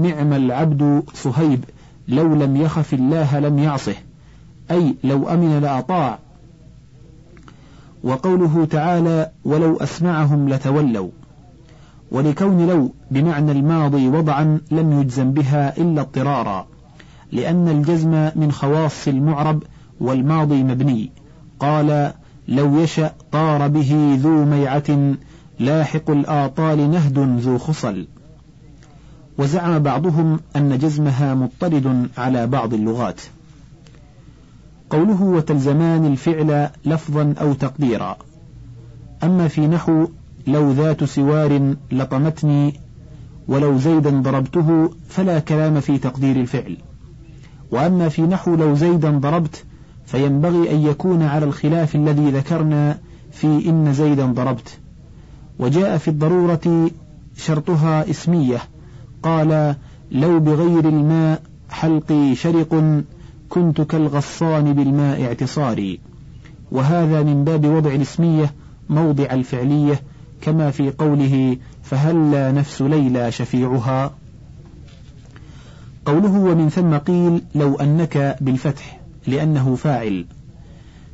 نعم 0.00 0.32
العبد 0.32 1.02
صهيب 1.14 1.64
لو 2.08 2.34
لم 2.34 2.56
يخف 2.56 2.94
الله 2.94 3.38
لم 3.38 3.58
يعصه 3.58 3.94
أي 4.70 4.94
لو 5.04 5.28
أمن 5.28 5.60
لأطاع. 5.60 6.18
وقوله 8.04 8.64
تعالى 8.64 9.30
ولو 9.44 9.76
أسمعهم 9.76 10.48
لتولوا 10.48 11.08
ولكون 12.10 12.66
لو 12.66 12.92
بمعنى 13.10 13.52
الماضي 13.52 14.08
وضعا 14.08 14.60
لم 14.70 15.00
يجزم 15.00 15.32
بها 15.32 15.78
إلا 15.78 16.00
اضطرارا 16.00 16.66
لأن 17.32 17.68
الجزم 17.68 18.30
من 18.36 18.52
خواص 18.52 19.08
المعرب 19.08 19.62
والماضي 20.00 20.62
مبني. 20.62 21.10
قال 21.60 22.12
لو 22.48 22.80
يشأ 22.80 23.12
طار 23.32 23.68
به 23.68 24.18
ذو 24.22 24.44
ميعة 24.44 25.14
لاحق 25.58 26.10
الآطال 26.10 26.90
نهد 26.90 27.18
ذو 27.18 27.58
خصل 27.58 28.06
وزعم 29.40 29.78
بعضهم 29.78 30.40
أن 30.56 30.78
جزمها 30.78 31.34
مضطرد 31.34 32.08
على 32.18 32.46
بعض 32.46 32.74
اللغات. 32.74 33.20
قوله 34.90 35.22
وتلزمان 35.22 36.06
الفعل 36.06 36.68
لفظا 36.84 37.34
أو 37.40 37.52
تقديرا. 37.52 38.16
أما 39.24 39.48
في 39.48 39.66
نحو 39.66 40.08
لو 40.46 40.72
ذات 40.72 41.04
سوار 41.04 41.74
لطمتني 41.92 42.80
ولو 43.48 43.78
زيدا 43.78 44.10
ضربته 44.10 44.90
فلا 45.08 45.38
كلام 45.38 45.80
في 45.80 45.98
تقدير 45.98 46.36
الفعل. 46.36 46.76
وأما 47.70 48.08
في 48.08 48.22
نحو 48.22 48.54
لو 48.54 48.74
زيدا 48.74 49.10
ضربت 49.10 49.64
فينبغي 50.06 50.70
أن 50.70 50.80
يكون 50.80 51.22
على 51.22 51.44
الخلاف 51.44 51.94
الذي 51.94 52.30
ذكرنا 52.30 52.98
في 53.32 53.46
إن 53.46 53.92
زيدا 53.92 54.26
ضربت. 54.26 54.78
وجاء 55.58 55.98
في 55.98 56.08
الضرورة 56.08 56.90
شرطها 57.36 58.10
اسمية 58.10 58.58
قال 59.22 59.74
لو 60.10 60.40
بغير 60.40 60.88
الماء 60.88 61.42
حلقي 61.70 62.34
شرق 62.34 63.02
كنت 63.48 63.80
كالغصان 63.80 64.72
بالماء 64.72 65.24
اعتصاري. 65.24 66.00
وهذا 66.72 67.22
من 67.22 67.44
باب 67.44 67.66
وضع 67.66 67.94
الاسمية 67.94 68.54
موضع 68.90 69.24
الفعلية 69.24 70.02
كما 70.42 70.70
في 70.70 70.90
قوله 70.90 71.56
فهلا 71.82 72.52
نفس 72.52 72.82
ليلى 72.82 73.32
شفيعها؟ 73.32 74.14
قوله 76.04 76.38
ومن 76.38 76.68
ثم 76.68 76.96
قيل 76.96 77.42
لو 77.54 77.74
أنك 77.74 78.36
بالفتح 78.40 79.00
لأنه 79.26 79.74
فاعل. 79.74 80.26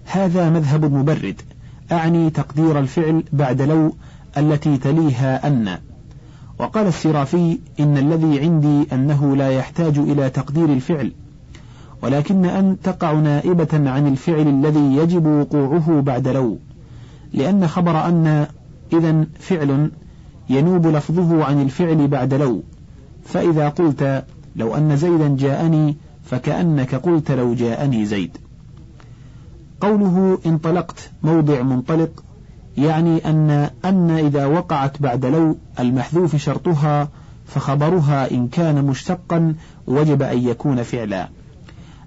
هذا 0.05 0.51
مذهب 0.51 0.85
المبرد 0.85 1.41
أعني 1.93 2.31
تقدير 2.31 2.79
الفعل 2.79 3.23
بعد 3.33 3.63
لو 3.63 3.95
التي 4.37 4.77
تليها 4.79 5.47
أن. 5.47 5.79
وقال 6.59 6.87
السرافي 6.87 7.59
إن 7.81 7.99
الذي 7.99 8.41
عندي 8.41 8.87
أنه 8.93 9.37
لا 9.37 9.51
يحتاج 9.51 9.99
إلى 9.99 10.31
تقدير 10.31 10.65
الفعل 10.65 11.13
ولكن 12.03 12.45
أن 12.45 12.77
تقع 12.83 13.13
نائبة 13.13 13.91
عن 13.91 14.07
الفعل 14.07 14.49
الذي 14.49 14.97
يجب 14.97 15.27
وقوعه 15.27 16.01
بعد 16.01 16.29
لو 16.29 16.59
لأن 17.33 17.69
خبر 17.69 18.09
أن 18.09 18.47
إذا 18.93 19.27
فعل 19.39 19.91
ينوب 20.49 20.87
لفظه 20.87 21.45
عن 21.45 21.63
الفعل 21.63 22.09
بعد 22.09 22.35
لو 22.35 22.63
فإذا 23.25 23.69
قلت 23.69 24.25
لو 24.57 24.75
أن 24.77 24.97
زيدا 24.97 25.37
جاءني 25.37 25.97
فكأنك 26.25 26.95
قلت 26.95 27.31
لو 27.31 27.55
جاءني 27.55 28.07
زيد. 28.07 28.37
قوله 29.81 30.39
انطلقت 30.47 31.11
موضع 31.23 31.63
منطلق 31.63 32.25
يعني 32.77 33.31
أن 33.31 33.71
أن 33.85 34.11
إذا 34.11 34.47
وقعت 34.47 35.03
بعد 35.03 35.27
لو 35.27 35.57
المحذوف 35.81 36.37
شرطها 36.37 37.09
فخبرها 37.47 38.31
إن 38.31 38.49
كان 38.49 38.85
مشتقا 38.85 39.55
وجب 39.87 40.23
أن 40.23 40.39
يكون 40.39 40.83
فعلا. 40.83 41.29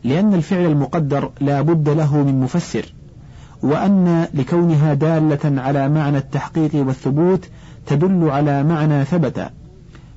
لأن 0.04 0.34
الفعل 0.34 0.66
المقدر 0.66 1.32
لا 1.40 1.62
بد 1.62 1.90
له 1.90 2.18
من 2.18 2.42
مفسر 2.42 2.94
وأن 3.64 4.28
لكونها 4.34 4.94
دالة 4.94 5.62
على 5.62 5.90
معنى 5.90 6.18
التحقيق 6.18 6.76
والثبوت 6.76 7.50
تدل 7.86 8.30
على 8.30 8.64
معنى 8.64 9.06
ثبت. 9.06 9.52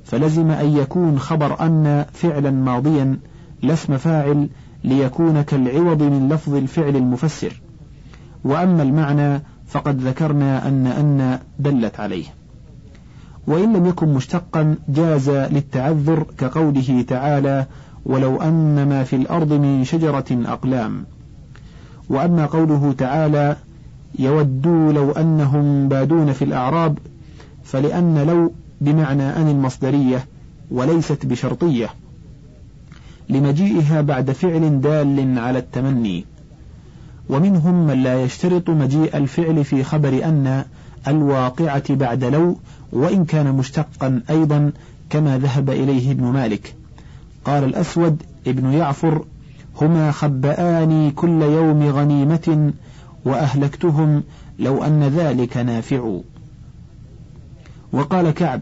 فلزم 0.05 0.51
أن 0.51 0.77
يكون 0.77 1.19
خبر 1.19 1.67
أن 1.67 2.05
فعلا 2.13 2.51
ماضيا 2.51 3.19
لا 3.63 3.73
اسم 3.73 3.97
فاعل 3.97 4.49
ليكون 4.85 5.43
كالعوض 5.43 6.03
من 6.03 6.29
لفظ 6.29 6.55
الفعل 6.55 6.97
المفسر. 6.97 7.61
وأما 8.45 8.83
المعنى 8.83 9.43
فقد 9.73 10.01
ذكرنا 10.01 10.69
أن 10.69 10.87
أن 10.87 11.39
دلت 11.59 12.01
عليه. 12.01 12.25
وإن 13.47 13.77
لم 13.77 13.87
يكن 13.87 14.09
مشتقا 14.09 14.77
جاز 14.89 15.31
للتعذر 15.31 16.27
كقوله 16.39 17.05
تعالى 17.09 17.67
ولو 18.07 18.43
أن 18.43 18.89
ما 18.89 19.05
في 19.05 19.17
الأرض 19.17 19.53
من 19.53 19.85
شجرة 19.85 20.25
أقلام 20.31 21.05
وأما 22.09 22.47
قوله 22.47 22.95
تعالى 22.99 23.57
يودوا 24.19 24.93
لو 24.93 25.11
أنهم 25.13 25.89
بادون 25.89 26.33
في 26.33 26.45
الأعراب 26.45 26.99
فلأن 27.65 28.19
لو 28.27 28.53
بمعنى 28.81 29.23
أن 29.23 29.49
المصدرية 29.49 30.27
وليست 30.71 31.27
بشرطية. 31.27 31.89
لمجيئها 33.29 34.01
بعد 34.01 34.31
فعل 34.31 34.81
دال 34.81 35.39
على 35.39 35.59
التمني. 35.59 36.25
ومنهم 37.29 37.87
من 37.87 38.03
لا 38.03 38.23
يشترط 38.23 38.71
مجيء 38.71 39.17
الفعل 39.17 39.65
في 39.65 39.85
خبر 39.85 40.25
أن 40.25 40.65
الواقعة 41.09 41.95
بعد 41.95 42.25
لو 42.25 42.57
وإن 42.93 43.25
كان 43.25 43.55
مشتقا 43.55 44.23
أيضا 44.31 44.73
كما 45.11 45.39
ذهب 45.39 45.71
إليه 45.71 46.13
ابن 46.13 46.25
مالك. 46.25 46.75
قال 47.45 47.65
الأسود 47.65 48.23
ابن 48.47 48.73
يعفر 48.73 49.25
هما 49.81 50.11
خبآني 50.11 51.11
كل 51.11 51.43
يوم 51.43 51.83
غنيمة 51.83 52.73
وأهلكتهم 53.25 54.23
لو 54.59 54.85
أن 54.85 55.03
ذلك 55.03 55.57
نافع. 55.57 56.19
وقال 57.93 58.31
كعب 58.31 58.61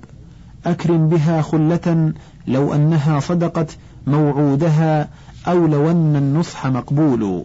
أكرم 0.67 1.09
بها 1.09 1.43
خلة 1.43 2.13
لو 2.47 2.75
أنها 2.75 3.21
صدقت 3.21 3.77
موعودها 4.07 5.09
أو 5.47 5.67
لو 5.67 5.91
أن 5.91 6.17
النصح 6.17 6.67
مقبول. 6.67 7.45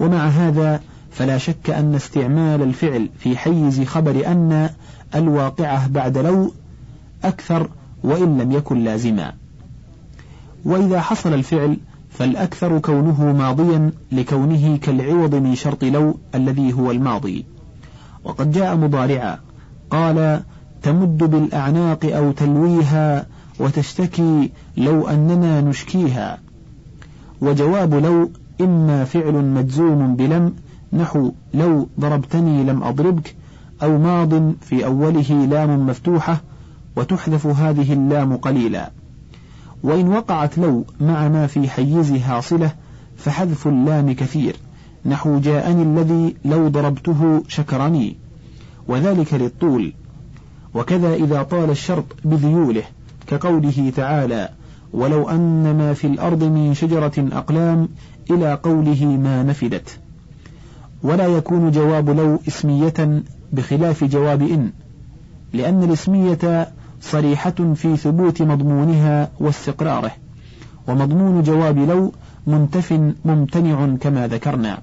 ومع 0.00 0.26
هذا 0.26 0.80
فلا 1.10 1.38
شك 1.38 1.70
أن 1.70 1.94
استعمال 1.94 2.62
الفعل 2.62 3.08
في 3.18 3.36
حيز 3.36 3.82
خبر 3.82 4.26
أن 4.26 4.70
الواقعة 5.14 5.88
بعد 5.88 6.18
لو 6.18 6.52
أكثر 7.24 7.68
وإن 8.04 8.38
لم 8.38 8.52
يكن 8.52 8.84
لازما. 8.84 9.32
وإذا 10.64 11.00
حصل 11.00 11.34
الفعل 11.34 11.76
فالأكثر 12.10 12.78
كونه 12.78 13.32
ماضيا 13.32 13.90
لكونه 14.12 14.76
كالعوض 14.76 15.34
من 15.34 15.54
شرط 15.54 15.84
لو 15.84 16.18
الذي 16.34 16.72
هو 16.72 16.90
الماضي. 16.90 17.44
وقد 18.24 18.52
جاء 18.52 18.76
مضارعا 18.76 19.38
قال 19.90 20.42
تمد 20.82 21.18
بالأعناق 21.18 22.04
أو 22.04 22.32
تلويها 22.32 23.26
وتشتكي 23.60 24.50
لو 24.76 25.08
أننا 25.08 25.60
نشكيها 25.60 26.38
وجواب 27.40 27.94
لو 27.94 28.30
إما 28.60 29.04
فعل 29.04 29.32
مجزوم 29.32 30.16
بلم 30.16 30.52
نحو 30.92 31.32
لو 31.54 31.88
ضربتني 32.00 32.64
لم 32.64 32.82
أضربك 32.82 33.34
أو 33.82 33.98
ماض 33.98 34.54
في 34.60 34.84
أوله 34.84 35.46
لام 35.50 35.86
مفتوحة 35.86 36.40
وتحذف 36.96 37.46
هذه 37.46 37.92
اللام 37.92 38.36
قليلا. 38.36 38.90
وإن 39.82 40.08
وقعت 40.08 40.58
لو 40.58 40.84
مع 41.00 41.28
ما 41.28 41.46
في 41.46 41.68
حيزها 41.68 42.40
صلة 42.40 42.72
فحذف 43.16 43.66
اللام 43.68 44.12
كثير 44.12 44.56
نحو 45.06 45.38
جاءني 45.38 45.82
الذي 45.82 46.36
لو 46.44 46.68
ضربته 46.68 47.42
شكرني. 47.48 48.16
وذلك 48.88 49.34
للطول. 49.34 49.92
وكذا 50.74 51.14
إذا 51.14 51.42
طال 51.42 51.70
الشرط 51.70 52.04
بذيوله 52.24 52.82
كقوله 53.26 53.92
تعالى 53.96 54.48
ولو 54.94 55.28
أن 55.28 55.76
ما 55.76 55.94
في 55.94 56.06
الأرض 56.06 56.44
من 56.44 56.74
شجرة 56.74 57.12
أقلام 57.32 57.88
إلى 58.30 58.54
قوله 58.54 59.04
ما 59.06 59.42
نفدت. 59.42 59.98
ولا 61.02 61.26
يكون 61.26 61.70
جواب 61.70 62.10
لو 62.10 62.38
اسمية 62.48 63.22
بخلاف 63.52 64.04
جواب 64.04 64.42
إن 64.42 64.70
لأن 65.52 65.82
الاسمية 65.82 66.68
صريحة 67.00 67.74
في 67.74 67.96
ثبوت 67.96 68.42
مضمونها 68.42 69.30
واستقراره 69.40 70.10
ومضمون 70.88 71.42
جواب 71.42 71.78
لو 71.78 72.12
منتف 72.46 73.00
ممتنع 73.24 73.96
كما 74.00 74.28
ذكرنا. 74.28 74.78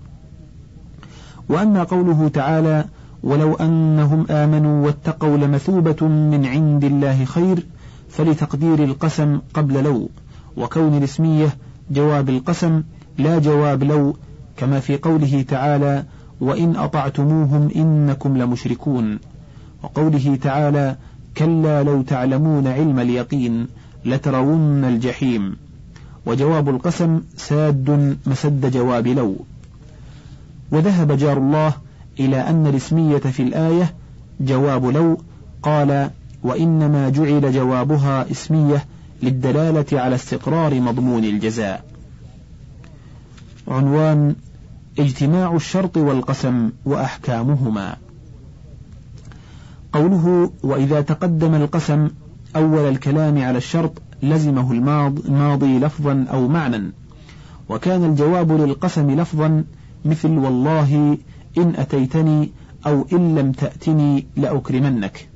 وأما 1.50 1.84
قوله 1.84 2.28
تعالى 2.28 2.86
ولو 3.24 3.56
أنهم 3.56 4.26
آمنوا 4.30 4.86
واتقوا 4.86 5.38
لمثوبة 5.38 6.08
من 6.08 6.45
عند 6.45 6.84
الله 6.84 7.26
خير 7.26 7.65
فلتقدير 8.12 8.84
القسم 8.84 9.39
قبل 9.54 9.84
لو 9.84 10.10
وكون 10.58 10.97
الاسمية 10.97 11.58
جواب 11.91 12.30
القسم 12.30 12.84
لا 13.17 13.39
جواب 13.39 13.84
لو 13.84 14.15
كما 14.58 14.80
في 14.80 14.97
قوله 14.97 15.41
تعالى 15.41 16.04
وإن 16.41 16.76
أطعتموهم 16.76 17.69
إنكم 17.76 18.38
لمشركون 18.38 19.19
وقوله 19.84 20.36
تعالى 20.41 20.95
كلا 21.38 21.84
لو 21.84 22.02
تعلمون 22.02 22.67
علم 22.67 23.00
اليقين 23.00 23.67
لترون 24.06 24.84
الجحيم 24.84 25.56
وجواب 26.26 26.69
القسم 26.69 27.21
ساد 27.38 28.17
مسد 28.26 28.71
جواب 28.71 29.08
لو 29.08 29.36
وذهب 30.71 31.17
جار 31.17 31.38
الله 31.38 31.74
إلى 32.19 32.38
أن 32.38 32.67
الاسمية 32.67 33.17
في 33.17 33.43
الآية 33.43 33.93
جواب 34.41 34.86
لو 34.86 35.17
قال 35.63 36.10
وإنما 36.44 37.10
جعل 37.10 37.54
جوابها 37.54 38.32
اسمية 38.32 38.86
للدلالة 39.24 39.86
على 40.02 40.16
استقرار 40.16 40.82
مضمون 40.82 41.24
الجزاء. 41.24 41.84
عنوان 43.68 44.36
اجتماع 45.00 45.56
الشرط 45.56 45.98
والقسم 45.98 46.70
وأحكامهما. 46.86 47.98
قوله 49.94 50.52
وإذا 50.64 51.02
تقدم 51.02 51.56
القسم 51.56 52.10
أول 52.56 52.80
الكلام 52.80 53.44
على 53.44 53.58
الشرط 53.58 54.02
لزمه 54.24 54.72
الماضي 54.72 55.80
لفظا 55.80 56.26
أو 56.32 56.48
معنى 56.48 56.92
وكان 57.70 58.04
الجواب 58.04 58.52
للقسم 58.52 59.12
لفظا 59.12 59.64
مثل 60.06 60.30
والله 60.30 61.18
إن 61.58 61.74
أتيتني 61.76 62.52
أو 62.86 63.06
إن 63.14 63.36
لم 63.36 63.52
تأتني 63.52 64.28
لأكرمنك. 64.36 65.31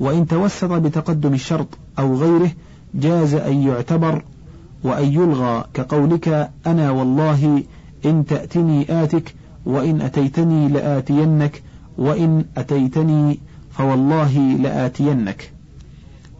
وإن 0.00 0.26
توسط 0.26 0.72
بتقدم 0.72 1.34
الشرط 1.34 1.68
أو 1.98 2.16
غيره 2.16 2.50
جاز 2.94 3.34
أن 3.34 3.62
يعتبر 3.62 4.22
وأن 4.84 5.12
يلغى 5.12 5.64
كقولك 5.74 6.50
أنا 6.66 6.90
والله 6.90 7.62
إن 8.04 8.26
تأتني 8.26 9.02
آتك 9.02 9.34
وإن 9.66 10.00
أتيتني 10.00 10.68
لآتينك 10.68 11.62
وإن 11.98 12.44
أتيتني 12.56 13.38
فوالله 13.70 14.38
لآتينك. 14.38 15.52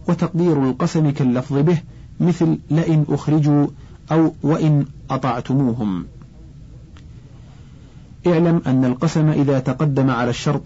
وتقدير 0.08 0.64
القسم 0.64 1.10
كاللفظ 1.10 1.58
به 1.58 1.78
مثل 2.20 2.58
لئن 2.70 3.04
أخرجوا 3.08 3.66
أو 4.12 4.32
وإن 4.42 4.86
أطعتموهم. 5.10 6.04
اعلم 8.26 8.62
أن 8.66 8.84
القسم 8.84 9.28
إذا 9.28 9.58
تقدم 9.58 10.10
على 10.10 10.30
الشرط 10.30 10.62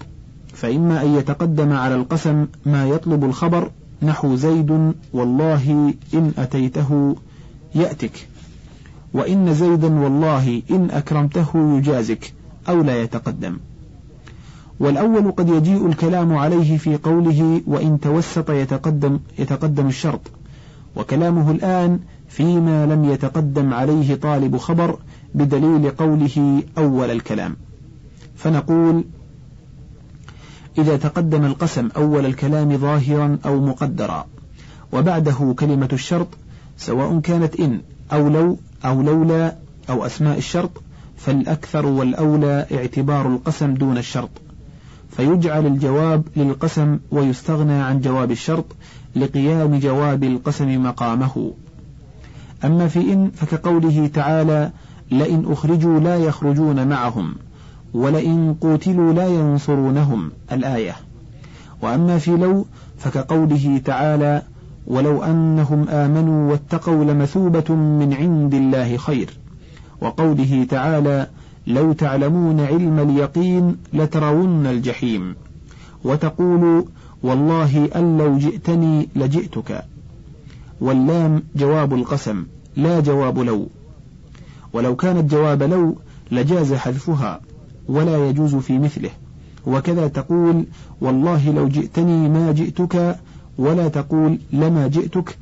فإما 0.53 1.03
أن 1.03 1.15
يتقدم 1.15 1.73
على 1.73 1.95
القسم 1.95 2.47
ما 2.67 2.87
يطلب 2.87 3.25
الخبر 3.25 3.71
نحو 4.03 4.37
زيد 4.37 4.93
والله 5.13 5.95
إن 6.15 6.33
أتيته 6.39 7.17
يأتك 7.75 8.29
وإن 9.15 9.55
زيدا 9.55 10.01
والله 10.01 10.63
إن 10.71 10.91
أكرمته 10.91 11.77
يجازك 11.77 12.33
أو 12.69 12.83
لا 12.83 13.03
يتقدم. 13.03 13.59
والأول 14.81 15.33
قد 15.33 15.49
يجيء 15.49 15.87
الكلام 15.87 16.35
عليه 16.35 16.79
في 16.79 16.97
قوله 16.97 17.61
وإن 17.67 18.01
توسط 18.01 18.51
يتقدم 18.51 19.21
يتقدم 19.39 19.87
الشرط 19.87 20.21
وكلامه 20.97 21.51
الآن 21.51 22.01
فيما 22.29 22.87
لم 22.87 23.05
يتقدم 23.05 23.75
عليه 23.75 24.15
طالب 24.15 24.57
خبر 24.57 24.99
بدليل 25.35 25.91
قوله 25.91 26.63
أول 26.79 27.11
الكلام. 27.11 27.57
فنقول 28.37 29.05
إذا 30.79 30.97
تقدم 30.97 31.45
القسم 31.45 31.89
أول 31.97 32.27
الكلام 32.27 32.77
ظاهرا 32.77 33.39
أو 33.47 33.61
مقدرا 33.61 34.27
وبعده 34.93 35.55
كلمة 35.59 35.89
الشرط 35.93 36.29
سواء 36.79 37.21
كانت 37.21 37.61
إن 37.61 37.81
أو 38.13 38.29
لو 38.29 38.59
أو 38.85 39.03
لولا 39.03 39.57
أو 39.91 40.07
أسماء 40.07 40.39
الشرط 40.39 40.83
فالأكثر 41.17 41.87
والأولى 41.87 42.67
اعتبار 42.73 43.27
القسم 43.27 43.75
دون 43.75 43.99
الشرط. 43.99 44.31
فيجعل 45.17 45.67
الجواب 45.67 46.23
للقسم 46.37 46.99
ويستغنى 47.11 47.73
عن 47.73 48.01
جواب 48.01 48.31
الشرط 48.31 48.65
لقيام 49.17 49.79
جواب 49.79 50.25
القسم 50.25 50.83
مقامه. 50.83 51.53
أما 52.65 52.89
في 52.89 53.13
إن 53.13 53.31
فكقوله 53.31 54.11
تعالى 54.15 54.71
لئن 55.11 55.53
أخرجوا 55.53 56.01
لا 56.01 56.17
يخرجون 56.17 56.89
معهم. 56.89 57.35
ولئن 57.95 58.55
قوتلوا 58.61 59.13
لا 59.13 59.27
ينصرونهم 59.27 60.31
الآية. 60.53 60.97
وأما 61.83 62.19
في 62.19 62.31
لو 62.31 62.67
فكقوله 62.99 63.81
تعالى 63.85 64.43
ولو 64.87 65.23
أنهم 65.23 65.89
آمنوا 65.89 66.51
واتقوا 66.51 67.05
لمثوبة 67.05 67.75
من 67.75 68.15
عند 68.15 68.55
الله 68.55 68.97
خير 68.97 69.31
وقوله 70.01 70.67
تعالى 70.71 71.27
لو 71.67 71.93
تعلمون 71.93 72.61
علم 72.61 72.99
اليقين 72.99 73.77
لترون 73.93 74.67
الجحيم 74.67 75.37
وتقول 76.05 76.85
والله 77.23 77.89
أن 77.97 78.19
لو 78.19 78.39
جئتني 78.39 79.09
لجئتك 79.17 79.85
واللام 80.81 81.43
جواب 81.57 81.95
القسم 81.95 82.47
لا 82.77 83.01
جواب 83.01 83.39
لو. 83.39 83.69
ولو 84.73 84.97
كانت 84.97 85.31
جواب 85.31 85.63
لو 85.63 85.97
لجاز 86.31 86.73
حذفها. 86.73 87.41
ولا 87.91 88.29
يجوز 88.29 88.57
في 88.57 88.79
مثله. 88.79 89.11
وكذا 89.67 90.09
تقول 90.09 90.65
والله 91.01 91.51
لو 91.51 91.69
جئتني 91.69 92.29
ما 92.29 92.53
جئتك 92.53 93.17
ولا 93.59 93.89
تقول 93.89 94.39
لما 94.53 94.87
جئتك 94.89 95.39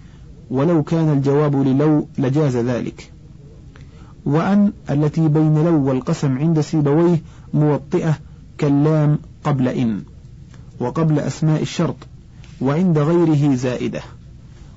ولو 0.51 0.83
كان 0.83 1.13
الجواب 1.13 1.57
للو 1.57 2.09
لجاز 2.19 2.57
ذلك. 2.57 3.13
وأن 4.25 4.73
التي 4.91 5.29
بين 5.29 5.65
لو 5.65 5.89
والقسم 5.89 6.39
عند 6.39 6.61
سيبويه 6.61 7.23
موطئة 7.55 8.19
كاللام 8.59 9.19
قبل 9.45 9.69
إن 9.69 10.03
وقبل 10.81 11.19
أسماء 11.19 11.63
الشرط 11.63 11.97
وعند 12.61 12.99
غيره 12.99 13.55
زائدة. 13.55 14.01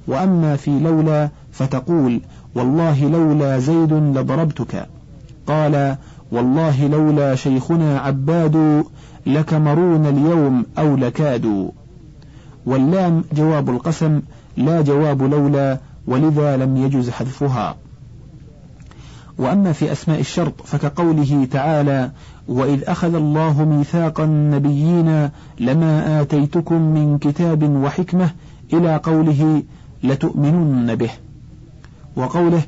وأما 0.08 0.56
في 0.56 0.80
لولا 0.80 1.30
فتقول 1.52 2.22
والله 2.56 3.10
لولا 3.10 3.60
زيد 3.60 3.94
لضربتك. 3.94 4.88
قال 5.48 5.98
والله 6.32 6.88
لولا 6.88 7.36
شيخنا 7.36 8.00
عباد 8.00 8.86
لكمرون 9.26 10.06
اليوم 10.06 10.66
أو 10.78 10.96
لكادوا 10.96 11.70
واللام 12.66 13.24
جواب 13.34 13.70
القسم 13.70 14.22
لا 14.58 14.82
جواب 14.82 15.22
لولا 15.22 15.78
ولذا 16.08 16.58
لم 16.58 16.78
يجز 16.78 17.10
حذفها. 17.10 17.76
وأما 19.38 19.72
في 19.72 19.92
أسماء 19.92 20.20
الشرط 20.20 20.62
فكقوله 20.66 21.48
تعالى 21.52 22.12
وإذ 22.48 22.84
أخذ 22.90 23.16
الله 23.16 23.66
ميثاق 23.66 24.22
النبيين 24.22 25.30
لما 25.60 26.22
آتيتكم 26.22 26.82
من 26.82 27.18
كتاب 27.18 27.64
وحكمة 27.64 28.30
إلى 28.74 28.96
قوله 28.96 29.64
لتؤمنن 30.04 30.96
به. 30.96 31.10
وقوله 32.16 32.62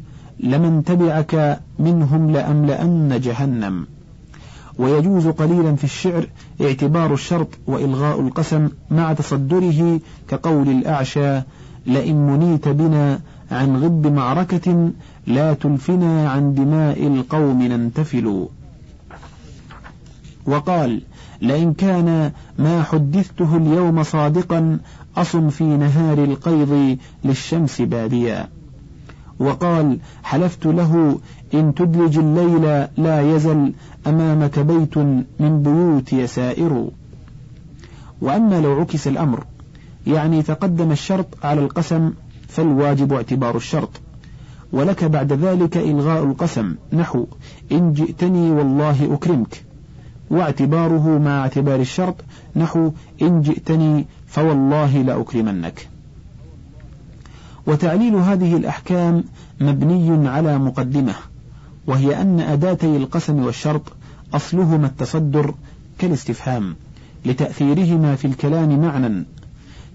لمن 0.43 0.83
تبعك 0.83 1.59
منهم 1.79 2.31
لأملأن 2.31 3.19
جهنم. 3.21 3.85
ويجوز 4.77 5.27
قليلا 5.27 5.75
في 5.75 5.83
الشعر 5.83 6.27
اعتبار 6.61 7.13
الشرط 7.13 7.47
وإلغاء 7.67 8.21
القسم 8.21 8.69
مع 8.91 9.13
تصدره 9.13 9.99
كقول 10.27 10.69
الأعشى 10.69 11.41
لئن 11.85 12.27
منيت 12.27 12.67
بنا 12.67 13.19
عن 13.51 13.83
غب 13.83 14.07
معركة 14.07 14.91
لا 15.27 15.53
تلفنا 15.53 16.29
عن 16.29 16.53
دماء 16.53 17.07
القوم 17.07 17.63
ننتفل 17.63 18.47
وقال 20.45 21.01
لئن 21.41 21.73
كان 21.73 22.31
ما 22.59 22.83
حدثته 22.83 23.57
اليوم 23.57 24.03
صادقا 24.03 24.79
أصم 25.17 25.49
في 25.49 25.63
نهار 25.63 26.23
القيض 26.23 26.97
للشمس 27.23 27.81
باديا. 27.81 28.47
وقال 29.39 29.99
حلفت 30.23 30.65
له 30.65 31.19
إن 31.53 31.73
تدلج 31.75 32.17
الليل 32.17 32.87
لا 32.97 33.35
يزل 33.35 33.73
أمامك 34.07 34.59
بيت 34.59 34.97
من 35.39 35.63
بيوت 35.63 36.13
يسائر. 36.13 36.87
وأما 38.21 38.61
لو 38.61 38.79
عكس 38.79 39.07
الأمر 39.07 39.43
يعني 40.07 40.41
تقدم 40.41 40.91
الشرط 40.91 41.25
على 41.43 41.61
القسم 41.61 42.13
فالواجب 42.47 43.13
اعتبار 43.13 43.55
الشرط. 43.55 43.89
ولك 44.73 45.03
بعد 45.03 45.33
ذلك 45.33 45.77
إلغاء 45.77 46.23
القسم 46.23 46.75
نحو 46.93 47.25
إن 47.71 47.93
جئتني 47.93 48.51
والله 48.51 49.13
أكرمك. 49.13 49.63
واعتباره 50.29 51.17
مع 51.17 51.41
اعتبار 51.41 51.79
الشرط 51.79 52.15
نحو 52.55 52.91
إن 53.21 53.41
جئتني 53.41 54.05
فوالله 54.27 55.01
لأكرمنك. 55.01 55.92
وتعليل 57.67 58.15
هذه 58.15 58.57
الأحكام 58.57 59.23
مبني 59.61 60.29
على 60.29 60.57
مقدمة 60.57 61.13
وهي 61.87 62.21
أن 62.21 62.39
أداتي 62.39 62.97
القسم 62.97 63.43
والشرط 63.43 63.81
أصلهما 64.33 64.87
التصدر 64.87 65.53
كالاستفهام 65.97 66.75
لتأثيرهما 67.25 68.15
في 68.15 68.25
الكلام 68.25 68.81
معنى 68.81 69.25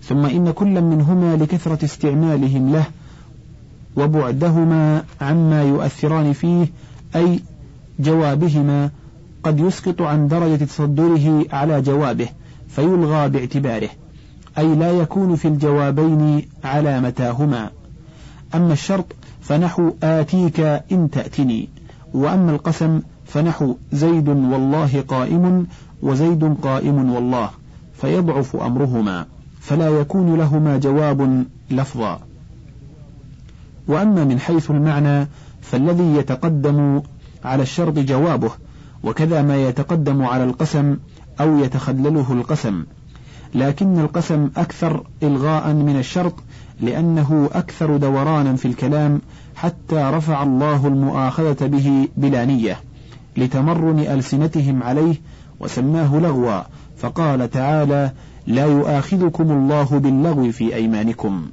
ثم 0.03 0.27
إن 0.27 0.51
كل 0.51 0.81
منهما 0.81 1.37
لكثرة 1.37 1.85
استعمالهم 1.85 2.73
له 2.73 2.85
وبعدهما 3.97 5.05
عما 5.21 5.63
يؤثران 5.63 6.33
فيه 6.33 6.67
أي 7.17 7.41
جوابهما 7.99 8.91
قد 9.43 9.61
يسقط 9.61 10.03
عن 10.03 10.29
درجة 10.29 10.65
تصدره 10.65 11.45
على 11.53 11.83
جوابه 11.83 12.29
فيلغى 12.69 13.29
باعتباره. 13.29 13.89
أي 14.59 14.75
لا 14.75 14.91
يكون 14.91 15.37
في 15.37 15.49
الجوابين 15.49 16.49
على 16.65 17.01
متاهما 17.01 17.71
أما 18.55 18.73
الشرط 18.73 19.07
فنحو 19.41 19.93
آتيك 20.03 20.61
إن 20.93 21.11
تأتني 21.13 21.69
وأما 22.15 22.53
القسم 22.53 23.01
فنحو 23.27 23.77
زيد 23.93 24.29
والله 24.29 25.05
قائم 25.09 25.67
وزيد 26.03 26.57
قائم 26.63 27.13
والله 27.13 27.51
فيضعف 28.01 28.57
أمرهما 28.57 29.27
فلا 29.61 29.89
يكون 29.89 30.39
لهما 30.39 30.77
جواب 30.77 31.45
لفظا. 31.71 32.21
وأما 33.89 34.25
من 34.25 34.41
حيث 34.41 34.71
المعنى 34.71 35.29
فالذي 35.61 36.17
يتقدم 36.17 37.03
على 37.45 37.63
الشرط 37.63 37.99
جوابه 37.99 38.51
وكذا 39.05 39.43
ما 39.43 39.57
يتقدم 39.57 40.23
على 40.23 40.45
القسم 40.45 40.97
أو 41.41 41.59
يتخلله 41.59 42.33
القسم. 42.33 42.85
لكن 43.55 43.99
القسم 43.99 44.51
أكثر 44.57 45.05
إلغاء 45.23 45.73
من 45.73 45.99
الشرط 45.99 46.35
لأنه 46.81 47.51
أكثر 47.53 47.97
دورانا 47.97 48.57
في 48.57 48.69
الكلام 48.69 49.21
حتى 49.57 50.11
رفع 50.15 50.43
الله 50.43 50.87
المؤاخذة 50.87 51.67
به 51.67 52.09
بلا 52.17 52.45
نية 52.45 52.81
لتمرن 53.37 53.99
ألسنتهم 53.99 54.83
عليه 54.83 55.15
وسماه 55.61 56.17
لغوا 56.17 56.63
فقال 56.97 57.51
تعالى 57.51 58.11
لا 58.47 58.67
يؤاخذكم 58.67 59.51
الله 59.51 59.85
باللغو 59.85 60.53
في 60.53 60.75
أيمانكم. 60.75 61.47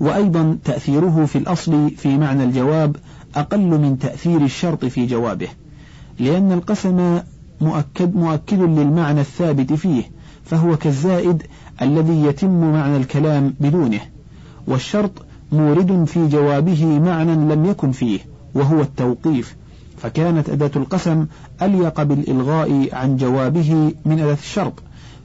وأيضا 0.00 0.58
تأثيره 0.64 1.24
في 1.26 1.38
الأصل 1.38 1.90
في 1.90 2.18
معنى 2.18 2.44
الجواب 2.44 2.96
أقل 3.36 3.60
من 3.60 3.98
تأثير 3.98 4.44
الشرط 4.44 4.84
في 4.84 5.06
جوابه 5.06 5.48
لأن 6.18 6.52
القسم 6.52 7.20
مؤكد, 7.60 8.16
مؤكد 8.16 8.60
للمعنى 8.60 9.20
الثابت 9.20 9.72
فيه 9.72 10.13
فهو 10.44 10.76
كالزائد 10.76 11.42
الذي 11.82 12.22
يتم 12.22 12.72
معنى 12.72 12.96
الكلام 12.96 13.54
بدونه 13.60 14.00
والشرط 14.66 15.12
مورد 15.52 16.04
في 16.04 16.28
جوابه 16.28 16.98
معنى 16.98 17.34
لم 17.54 17.64
يكن 17.64 17.92
فيه 17.92 18.20
وهو 18.54 18.80
التوقيف 18.80 19.56
فكانت 19.96 20.48
أداة 20.48 20.70
القسم 20.76 21.26
أليق 21.62 22.02
بالإلغاء 22.02 22.88
عن 22.92 23.16
جوابه 23.16 23.92
من 24.04 24.20
أداة 24.20 24.38
الشرط 24.42 24.72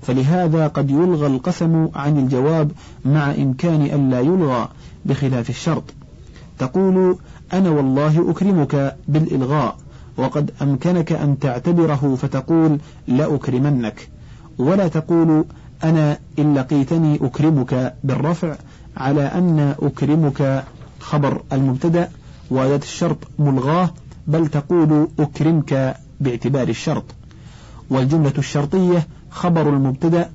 فلهذا 0.02 0.68
قد 0.68 0.90
يلغى 0.90 1.28
القسم 1.28 1.90
عن 1.96 2.18
الجواب 2.18 2.72
مع 3.06 3.32
إمكان 3.32 3.82
أن 3.82 4.10
لا 4.10 4.20
يلغى 4.20 4.70
بخلاف 5.06 5.50
الشرط. 5.50 5.84
تقول 6.60 7.18
أنا 7.54 7.70
والله 7.70 8.32
أكرمك 8.32 8.96
بالإلغاء 9.08 9.78
وقد 10.18 10.52
أمكنك 10.62 11.12
أن 11.12 11.40
تعتبره 11.40 12.18
فتقول 12.22 12.80
لأكرمنك 13.08 14.10
ولا 14.60 14.88
تقول 14.88 15.46
أنا 15.84 16.18
إن 16.40 16.54
لقيتني 16.54 17.20
أكرمك 17.22 17.96
بالرفع 18.04 18.56
على 18.98 19.22
أن 19.22 19.76
أكرمك 19.82 20.64
خبر 21.00 21.42
المبتدأ 21.54 22.10
وأداة 22.52 22.78
الشرط 22.78 23.18
ملغاه 23.40 23.90
بل 24.28 24.48
تقول 24.48 25.08
أكرمك 25.20 25.98
باعتبار 26.20 26.68
الشرط. 26.70 27.04
والجملة 27.90 28.34
الشرطية 28.38 29.08
خبر 29.30 29.70
المبتدأ 29.70 30.30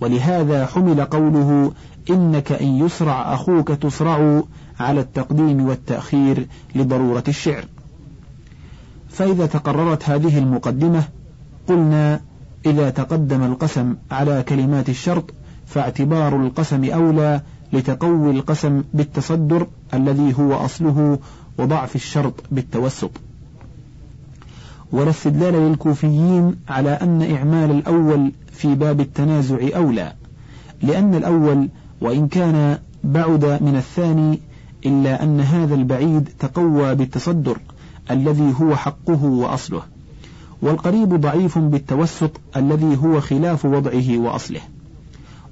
ولهذا 0.00 0.66
حمل 0.66 1.04
قوله 1.04 1.72
إنك 2.10 2.52
إن 2.52 2.66
يسرع 2.66 3.34
أخوك 3.34 3.68
تسرع 3.68 4.42
على 4.80 5.00
التقديم 5.00 5.68
والتأخير 5.68 6.46
لضرورة 6.74 7.24
الشعر. 7.28 7.64
فإذا 9.08 9.46
تقررت 9.46 10.08
هذه 10.10 10.38
المقدمة 10.38 11.04
قلنا 11.68 12.20
إذا 12.66 12.90
تقدم 12.90 13.42
القسم 13.42 13.96
على 14.10 14.42
كلمات 14.42 14.88
الشرط 14.88 15.34
فاعتبار 15.66 16.46
القسم 16.46 16.84
أولى 16.84 17.40
لتقوي 17.72 18.30
القسم 18.30 18.84
بالتصدر 18.94 19.66
الذي 19.94 20.34
هو 20.38 20.54
أصله 20.54 21.18
وضعف 21.58 21.96
الشرط 21.96 22.34
بالتوسط. 22.50 23.10
ولا 24.92 25.10
استدلال 25.10 25.54
للكوفيين 25.54 26.56
على 26.68 26.90
أن 26.90 27.34
إعمال 27.36 27.70
الأول 27.70 28.32
في 28.52 28.74
باب 28.74 29.00
التنازع 29.00 29.58
أولى 29.76 30.12
لأن 30.82 31.14
الأول 31.14 31.68
وإن 32.00 32.28
كان 32.28 32.78
بعد 33.04 33.44
من 33.44 33.76
الثاني 33.76 34.40
إلا 34.86 35.22
أن 35.22 35.40
هذا 35.40 35.74
البعيد 35.74 36.28
تقوى 36.38 36.94
بالتصدر 36.94 37.58
الذي 38.10 38.54
هو 38.60 38.76
حقه 38.76 39.24
وأصله. 39.24 39.82
والقريب 40.64 41.20
ضعيف 41.20 41.58
بالتوسط 41.58 42.30
الذي 42.56 42.96
هو 42.96 43.20
خلاف 43.20 43.64
وضعه 43.64 44.18
وأصله. 44.18 44.60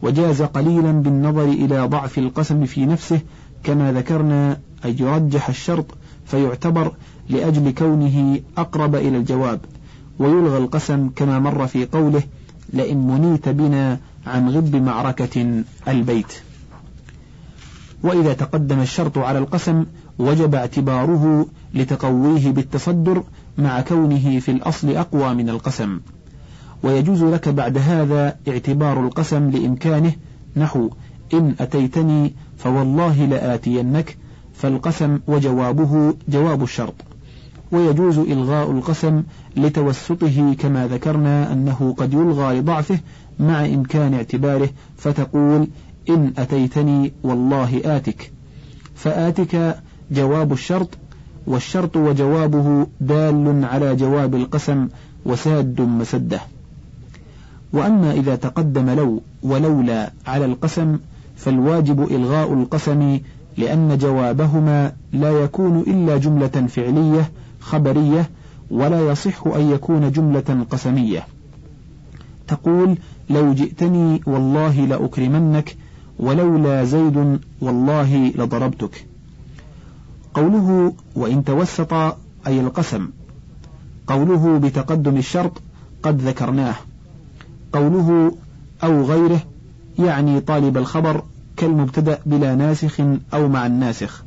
وجاز 0.03 0.43
قليلا 0.43 0.93
بالنظر 0.93 1.45
إلى 1.45 1.81
ضعف 1.87 2.19
القسم 2.19 2.65
في 2.67 2.87
نفسه 2.87 3.21
كما 3.65 3.93
ذكرنا 3.93 4.59
أن 4.85 4.97
يرجح 4.99 5.49
الشرط 5.49 5.87
فيعتبر 6.25 6.93
لأجل 7.29 7.71
كونه 7.71 8.41
أقرب 8.59 8.95
إلى 8.95 9.17
الجواب. 9.17 9.61
ويلغى 10.19 10.59
القسم 10.59 11.09
كما 11.17 11.39
مر 11.39 11.67
في 11.67 11.87
قوله 11.87 12.23
لئن 12.73 13.07
منيت 13.07 13.49
بنا 13.49 13.99
عن 14.27 14.49
غب 14.49 14.77
معركة 14.77 15.63
البيت 15.89 16.33
وإذا 18.03 18.33
تقدم 18.33 18.81
الشرط 18.81 19.19
على 19.19 19.39
القسم 19.39 19.87
وجب 20.19 20.55
اعتباره 20.55 21.47
لتقويه 21.75 22.51
بالتصدر 22.51 23.23
مع 23.59 23.81
كونه 23.81 24.41
في 24.41 24.51
الأصل 24.51 24.91
أقوى 24.97 25.35
من 25.35 25.49
القسم 25.49 26.01
ويجوز 26.83 27.23
لك 27.25 27.49
بعد 27.49 27.79
هذا 27.79 28.37
اعتبار 28.49 29.07
القسم 29.07 29.51
لإمكانه 29.51 30.13
نحو 30.57 30.91
إن 31.35 31.55
أتيتني 31.61 32.35
فوالله 32.57 33.25
لآتينك 33.25 34.17
فالقسم 34.55 35.19
وجوابه 35.27 36.15
جواب 36.29 36.63
الشرط. 36.63 36.95
ويجوز 37.73 38.19
إلغاء 38.19 38.71
القسم 38.71 39.23
لتوسطه 39.57 40.55
كما 40.59 40.87
ذكرنا 40.87 41.53
أنه 41.53 41.95
قد 41.99 42.13
يلغى 42.15 42.59
لضعفه 42.59 42.99
مع 43.41 43.67
إمكان 43.67 44.15
اعتباره 44.15 44.69
فتقول 44.97 45.69
إن 46.09 46.33
أتيتني 46.39 47.13
والله 47.23 47.81
آتك. 47.85 48.33
فآتك 48.95 49.79
جواب 50.11 50.53
الشرط 50.53 50.89
والشرط 51.47 51.97
وجوابه 51.97 52.87
دال 53.01 53.65
على 53.65 53.97
جواب 53.97 54.35
القسم 54.35 54.89
وساد 55.27 55.81
مسده. 55.81 56.41
وأما 57.73 58.13
إذا 58.13 58.37
تقدم 58.37 58.91
لو 58.91 59.23
ولولا 59.43 60.13
على 60.27 60.45
القسم 60.45 60.99
فالواجب 61.37 62.03
إلغاء 62.11 62.53
القسم 62.53 63.19
لأن 63.59 63.99
جوابهما 63.99 64.93
لا 65.13 65.31
يكون 65.31 65.81
إلا 65.81 66.17
جملة 66.17 66.67
فعلية 66.69 67.31
خبرية 67.61 68.31
ولا 68.71 69.11
يصح 69.11 69.47
أن 69.47 69.71
يكون 69.71 70.13
جملة 70.13 70.67
قسمية. 70.71 71.27
تقول 72.49 72.97
لو 73.31 73.53
جئتني 73.53 74.21
والله 74.27 74.81
لأكرمنك 74.81 75.77
ولولا 76.19 76.85
زيد 76.85 77.39
والله 77.61 78.33
لضربتك. 78.37 79.12
قوله 80.35 80.95
وإن 81.17 81.45
توسط 81.45 81.93
أي 82.47 82.61
القسم. 82.61 83.09
قوله 84.07 84.59
بتقدم 84.59 85.17
الشرط 85.17 85.53
قد 86.03 86.21
ذكرناه. 86.21 86.75
قوله 87.73 88.35
أو 88.85 89.03
غيره 89.03 89.41
يعني 89.99 90.41
طالب 90.41 90.77
الخبر 90.77 91.23
كالمبتدأ 91.57 92.19
بلا 92.27 92.55
ناسخ 92.55 93.01
أو 93.35 93.49
مع 93.49 93.67
الناسخ. 93.67 94.25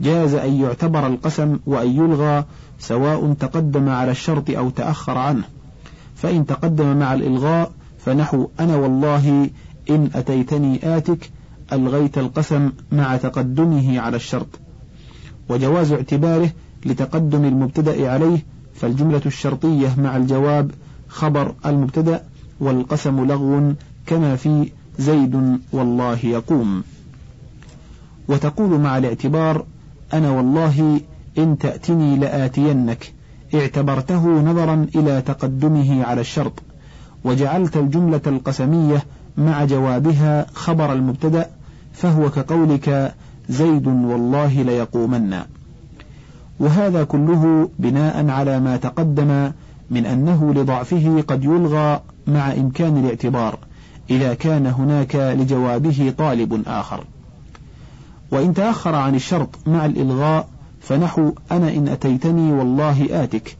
جاز 0.00 0.34
أن 0.34 0.52
يعتبر 0.52 1.06
القسم 1.06 1.58
وأن 1.66 1.88
يلغى 1.88 2.44
سواء 2.78 3.32
تقدم 3.32 3.88
على 3.88 4.10
الشرط 4.10 4.50
أو 4.50 4.70
تأخر 4.70 5.18
عنه. 5.18 5.44
فإن 6.14 6.46
تقدم 6.46 6.96
مع 6.96 7.14
الإلغاء 7.14 7.72
فنحو 7.98 8.48
أنا 8.60 8.76
والله 8.76 9.50
إن 9.90 10.10
أتيتني 10.14 10.96
آتك 10.96 11.30
ألغيت 11.72 12.18
القسم 12.18 12.72
مع 12.92 13.16
تقدمه 13.16 14.00
على 14.00 14.16
الشرط. 14.16 14.48
وجواز 15.50 15.92
اعتباره 15.92 16.50
لتقدم 16.86 17.44
المبتدأ 17.44 18.10
عليه 18.10 18.38
فالجملة 18.74 19.22
الشرطية 19.26 19.94
مع 19.98 20.16
الجواب 20.16 20.70
خبر 21.08 21.54
المبتدأ 21.66 22.22
والقسم 22.60 23.26
لغو 23.26 23.72
كما 24.06 24.36
في 24.36 24.70
زيد 24.98 25.58
والله 25.72 26.18
يقوم. 26.26 26.82
وتقول 28.28 28.80
مع 28.80 28.98
الاعتبار 28.98 29.64
أنا 30.12 30.30
والله 30.30 31.00
إن 31.38 31.58
تأتني 31.58 32.16
لآتينك 32.16 33.12
اعتبرته 33.54 34.26
نظرا 34.40 34.86
إلى 34.94 35.22
تقدمه 35.22 36.04
على 36.04 36.20
الشرط 36.20 36.62
وجعلت 37.24 37.76
الجملة 37.76 38.20
القسمية 38.26 39.02
مع 39.36 39.64
جوابها 39.64 40.46
خبر 40.54 40.92
المبتدأ 40.92 41.46
فهو 41.92 42.30
كقولك 42.30 43.14
زيد 43.50 43.86
والله 43.86 44.62
ليقومن. 44.62 45.36
وهذا 46.60 47.04
كله 47.04 47.68
بناء 47.78 48.28
على 48.28 48.60
ما 48.60 48.76
تقدم 48.76 49.50
من 49.90 50.06
أنه 50.06 50.54
لضعفه 50.54 51.24
قد 51.28 51.44
يلغى 51.44 52.00
مع 52.26 52.52
إمكان 52.52 52.96
الاعتبار 52.96 53.58
إذا 54.10 54.34
كان 54.34 54.66
هناك 54.66 55.16
لجوابه 55.16 56.14
طالب 56.18 56.62
آخر. 56.66 57.04
وإن 58.30 58.54
تأخر 58.54 58.94
عن 58.94 59.14
الشرط 59.14 59.48
مع 59.66 59.86
الإلغاء 59.86 60.48
فنحو 60.80 61.32
أنا 61.52 61.74
إن 61.74 61.88
أتيتني 61.88 62.52
والله 62.52 63.24
آتك. 63.24 63.56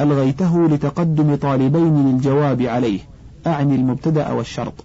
ألغيته 0.00 0.68
لتقدم 0.68 1.34
طالبين 1.34 2.12
للجواب 2.12 2.62
عليه 2.62 3.00
أعني 3.46 3.74
المبتدأ 3.74 4.32
والشرط. 4.32 4.84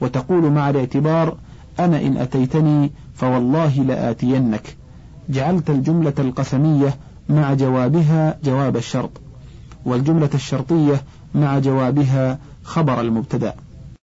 وتقول 0.00 0.50
مع 0.50 0.70
الاعتبار 0.70 1.36
أنا 1.80 2.00
إن 2.00 2.16
أتيتني 2.16 2.90
فوالله 3.16 3.74
لآتينك. 3.82 4.76
جعلت 5.28 5.70
الجملة 5.70 6.12
القسمية 6.18 6.96
مع 7.28 7.54
جوابها 7.54 8.38
جواب 8.44 8.76
الشرط 8.76 9.10
والجملة 9.84 10.30
الشرطية 10.34 11.02
مع 11.34 11.58
جوابها 11.58 12.38
خبر 12.62 13.00
المبتدأ. 13.00 13.54